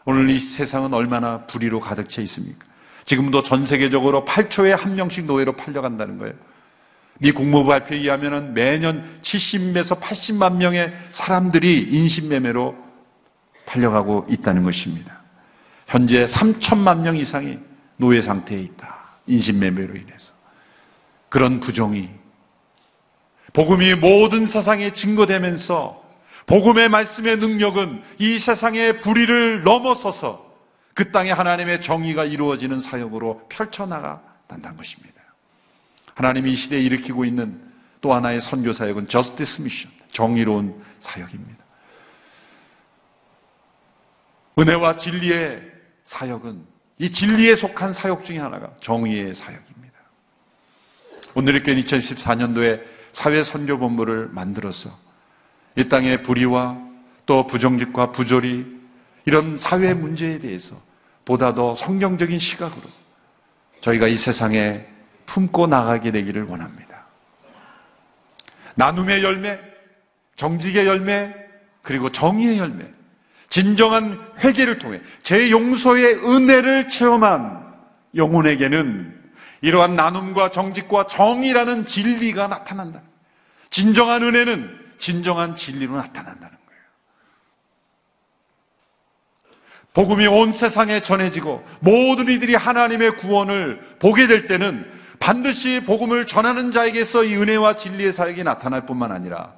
오늘 0.04 0.30
이 0.30 0.38
세상은 0.38 0.93
얼마나 0.93 1.45
불의로 1.45 1.80
가득 1.80 2.10
차 2.10 2.22
있습니까? 2.24 2.65
지금도 3.06 3.43
전 3.43 3.65
세계적으로 3.65 4.26
8초에 4.26 4.78
한 4.78 4.95
명씩 4.95 5.26
노예로 5.26 5.54
팔려간다는 5.54 6.17
거예요. 6.17 6.34
미 7.17 7.32
국무부 7.32 7.69
발표에 7.69 8.00
의하면 8.00 8.54
매년 8.54 9.06
70에서 9.22 10.02
80만 10.02 10.58
명의 10.58 10.93
사람들이 11.12 11.80
인신매매로 11.91 12.76
팔려가고 13.65 14.28
있다는 14.30 14.63
것입니다. 14.63 15.17
현재 15.88 16.26
3천만 16.26 17.00
명 17.00 17.15
이상이 17.15 17.68
노예 18.00 18.22
상태에 18.22 18.60
있다. 18.60 18.98
인신매매로 19.28 19.96
인해서. 19.96 20.34
그런 21.28 21.60
부정이 21.60 22.10
복음이 23.54 23.96
모든 23.96 24.48
세상에 24.48 24.94
증거되면서 24.94 26.02
복음의 26.48 26.90
말씀의 26.90 27.38
능력은 27.38 28.02
이 28.18 28.40
세상의 28.40 29.02
불의를 29.02 29.64
넘어서서 29.64 30.50
그 30.94 31.12
땅에 31.12 31.32
하나님의 31.32 31.82
정의가 31.82 32.24
이루어지는 32.24 32.80
사역으로 32.80 33.48
펼쳐나간다는 33.50 34.78
것입니다. 34.78 35.22
하나님이 36.16 36.54
이 36.54 36.56
시대에 36.56 36.82
일으키고 36.82 37.26
있는 37.26 37.62
또 38.02 38.14
하나의 38.14 38.40
선교 38.42 38.72
사역은 38.72 39.08
저스티스 39.08 39.62
미션, 39.62 39.92
정의로운 40.12 40.82
사역입니다. 41.00 41.64
은혜와 44.58 44.96
진리의 44.96 45.62
사역은 46.06 46.79
이 47.00 47.10
진리에 47.10 47.56
속한 47.56 47.94
사역 47.94 48.26
중에 48.26 48.40
하나가 48.40 48.70
정의의 48.82 49.34
사역입니다. 49.34 49.98
오늘의 51.34 51.64
교회 51.64 51.76
2014년도에 51.76 52.84
사회 53.14 53.42
선교 53.44 53.80
본부를 53.80 54.28
만들어서 54.28 54.92
이 55.78 55.88
땅의 55.88 56.24
불의와 56.24 56.78
또 57.26 57.48
부정직과 57.48 58.12
부조리 58.12 58.80
이런 59.26 59.58
사회 59.58 59.94
문제에 59.94 60.40
대해서 60.40 60.76
보다 61.24 61.54
더 61.54 61.74
성경적인 61.74 62.38
시각으로 62.38 62.90
저희가 63.80 64.08
이 64.08 64.18
세상에 64.18 64.86
품고 65.26 65.68
나가게 65.68 66.12
되기를 66.12 66.44
원합니다. 66.44 67.06
나눔의 68.76 69.24
열매, 69.24 69.60
정직의 70.36 70.86
열매, 70.86 71.34
그리고 71.82 72.12
정의의 72.12 72.58
열매, 72.58 72.92
진정한 73.60 74.17
회개를 74.41 74.80
통해 74.80 75.02
제 75.22 75.52
용서의 75.52 76.15
은혜를 76.15 76.88
체험한 76.88 77.62
영혼에게는 78.15 79.19
이러한 79.60 79.98
나눔과 79.98 80.52
정직과 80.52 81.08
정의라는 81.08 81.84
진리가 81.84 82.48
나타난다. 82.48 83.02
진정한 83.69 84.24
은혜는 84.24 84.80
진정한 84.98 85.58
진리로 85.58 85.98
나타난다는 85.98 86.39
거예요. 86.39 86.82
복음이 89.93 90.26
온 90.28 90.54
세상에 90.54 91.02
전해지고 91.02 91.65
모든 91.82 92.30
이들이 92.30 92.56
하나님의 92.56 93.17
구원을 93.17 93.82
보게 94.00 94.28
될 94.28 94.48
때는 94.48 94.89
반드시 95.19 95.84
복음을 95.84 96.26
전하는 96.26 96.72
자에게서 96.72 97.26
이 97.26 97.36
은혜와 97.36 97.76
진리의 97.76 98.13
사역이 98.13 98.45
나타날 98.45 98.86
뿐만 98.86 99.12
아니라 99.12 99.54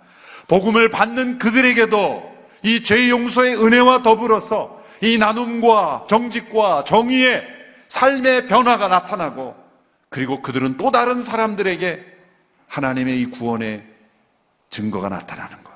복음을 0.48 0.90
받는 0.90 1.38
그들에게도 1.38 2.31
이 2.64 2.84
죄 2.84 3.10
용서의 3.10 3.56
은혜와 3.56 4.04
더불어서 4.04 4.82
이 5.02 5.18
나눔과 5.18 6.06
정직과 6.08 6.84
정의의 6.84 7.44
삶의 7.88 8.48
변화가 8.48 8.88
나타나고 8.88 9.56
그리고 10.10 10.42
그들은 10.42 10.78
또 10.78 10.92
다른 10.92 11.24
사람들에게 11.24 12.06
하나님의 12.68 13.20
이 13.22 13.26
구원의 13.26 13.84
증거가 14.70 15.10
나타나는 15.10 15.64
것. 15.64 15.72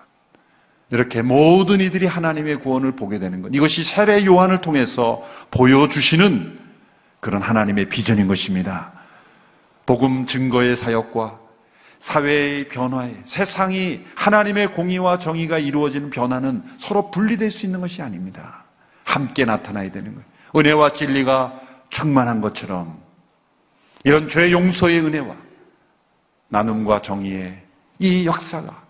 이렇게 0.92 1.22
모든 1.22 1.82
이들이 1.82 2.06
하나님의 2.06 2.58
구원을 2.58 2.96
보게 2.96 3.18
되는 3.20 3.42
것. 3.42 3.50
이것이 3.54 3.84
세례 3.84 4.24
요한을 4.26 4.62
통해서 4.62 5.24
보여주시는 5.52 6.60
그런 7.20 7.42
하나님의 7.42 7.90
비전인 7.90 8.28
것입니다. 8.28 8.94
복음 9.86 10.26
증거의 10.26 10.76
사역과 10.76 11.40
사회의 12.00 12.68
변화에 12.68 13.16
세상이 13.26 14.02
하나님의 14.16 14.74
공의와 14.74 15.18
정의가 15.18 15.60
이루어지는 15.60 16.10
변화는 16.10 16.64
서로 16.78 17.10
분리될 17.12 17.52
수 17.52 17.66
있는 17.66 17.82
것이 17.82 18.02
아닙니다. 18.02 18.64
함께 19.04 19.46
나타나야 19.46 19.92
되는 19.92 20.14
거예요. 20.14 20.26
은혜와 20.56 20.94
진리가 20.94 21.60
충만한 21.90 22.42
것처럼 22.42 23.00
이런 24.04 24.30
죄 24.30 24.52
용서의 24.52 25.00
은혜와 25.02 25.36
나눔과 26.50 27.02
정의의 27.02 27.64
이 28.00 28.26
역사가 28.26 28.84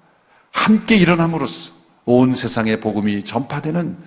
함께 0.52 0.96
일어남으로써 0.96 1.74
온 2.06 2.34
세상에 2.34 2.80
복음이 2.80 3.24
전파되는 3.24 3.98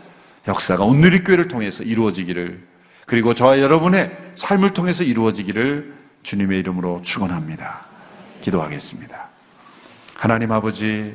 역사가 0.47 0.85
오늘의 0.85 1.25
교회를 1.25 1.49
통해서 1.49 1.83
이루어지기를 1.83 2.67
그리고 3.07 3.35
저와 3.35 3.61
여러분의 3.61 4.17
삶을 4.35 4.75
통해서 4.75 5.03
이루어지기를 5.03 5.95
주님의 6.23 6.59
이름으로 6.61 7.01
축원합니다. 7.03 7.87
기도하겠습니다. 8.41 9.29
하나님 10.15 10.53
아버지 10.53 11.15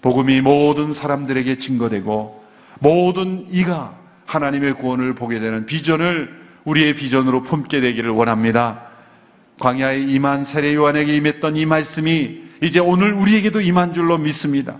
복음이 0.00 0.40
모든 0.40 0.92
사람들에게 0.92 1.56
증거되고 1.56 2.44
모든 2.80 3.46
이가 3.50 3.96
하나님의 4.26 4.74
구원을 4.74 5.14
보게 5.14 5.40
되는 5.40 5.66
비전을 5.66 6.46
우리의 6.64 6.94
비전으로 6.94 7.42
품게 7.42 7.80
되기를 7.80 8.10
원합니다. 8.10 8.82
광야에 9.60 10.00
임한 10.00 10.44
세례 10.44 10.74
요한에게 10.74 11.16
임했던 11.16 11.56
이 11.56 11.64
말씀이 11.66 12.42
이제 12.62 12.80
오늘 12.80 13.12
우리에게도 13.14 13.60
임한 13.60 13.94
줄로 13.94 14.18
믿습니다. 14.18 14.76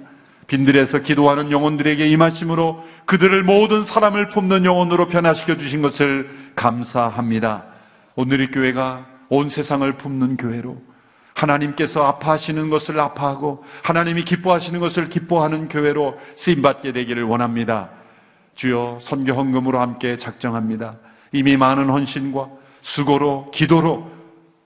빈들에서 0.46 1.00
기도하는 1.00 1.50
영혼들에게 1.50 2.08
임하심으로 2.08 2.84
그들을 3.04 3.42
모든 3.42 3.82
사람을 3.82 4.28
품는 4.28 4.64
영혼으로 4.64 5.08
변화시켜 5.08 5.56
주신 5.56 5.82
것을 5.82 6.30
감사합니다. 6.54 7.64
오늘의 8.14 8.50
교회가 8.50 9.06
온 9.28 9.48
세상을 9.48 9.90
품는 9.94 10.36
교회로 10.36 10.80
하나님께서 11.36 12.02
아파하시는 12.02 12.70
것을 12.70 12.98
아파하고 12.98 13.62
하나님이 13.82 14.24
기뻐하시는 14.24 14.80
것을 14.80 15.10
기뻐하는 15.10 15.68
교회로 15.68 16.16
쓰임 16.34 16.62
받게 16.62 16.92
되기를 16.92 17.24
원합니다. 17.24 17.90
주여 18.54 18.98
선교 19.02 19.34
헌금으로 19.34 19.78
함께 19.78 20.16
작정합니다. 20.16 20.96
이미 21.32 21.58
많은 21.58 21.90
헌신과 21.90 22.48
수고로 22.80 23.50
기도로 23.52 24.10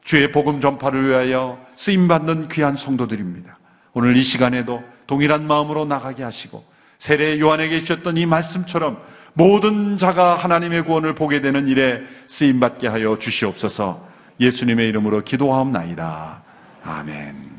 주의 0.05 0.31
복음 0.31 0.61
전파를 0.61 1.09
위하여 1.09 1.59
쓰임 1.75 2.07
받는 2.07 2.49
귀한 2.49 2.77
성도들입니다. 2.77 3.59
오늘 3.93 4.17
이 4.17 4.23
시간에도 4.23 4.83
동일한 5.09 5.47
마음으로 5.47 5.85
나가게 5.85 6.23
하시고 6.23 6.65
세례 6.99 7.41
요한에게 7.41 7.81
주셨던 7.81 8.17
이 8.17 8.27
말씀처럼 8.27 9.03
모든 9.33 9.99
자가 9.99 10.37
하나님의 10.37 10.85
구원을 10.85 11.15
보게 11.17 11.41
되는 11.41 11.67
일에 11.67 12.03
쓰임 12.29 12.61
받게 12.61 12.87
하여 12.87 13.19
주시옵소서. 13.19 14.09
예수님의 14.39 14.89
이름으로 14.89 15.25
기도하옵나이다. 15.25 16.50
아멘. 16.85 17.51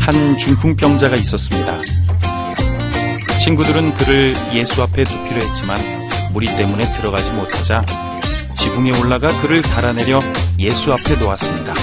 한 0.00 0.38
중풍병자가 0.38 1.16
있었습니다. 1.16 1.78
친구들은 3.42 3.94
그를 3.94 4.34
예수 4.52 4.82
앞에 4.82 5.04
두기로 5.04 5.36
했지만 5.36 5.76
무리 6.32 6.46
때문에 6.46 6.84
들어가지 6.96 7.30
못하자 7.32 7.82
지붕에 8.56 8.98
올라가 9.00 9.28
그를 9.40 9.62
달아내려 9.62 10.20
예수 10.58 10.92
앞에 10.92 11.16
놓았습니다. 11.16 11.74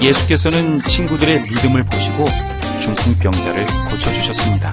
예수께서는 0.00 0.82
친구들의 0.82 1.42
믿음을 1.42 1.84
보시고 1.84 2.24
중풍병자를 2.80 3.64
고쳐주셨습니다. 3.90 4.72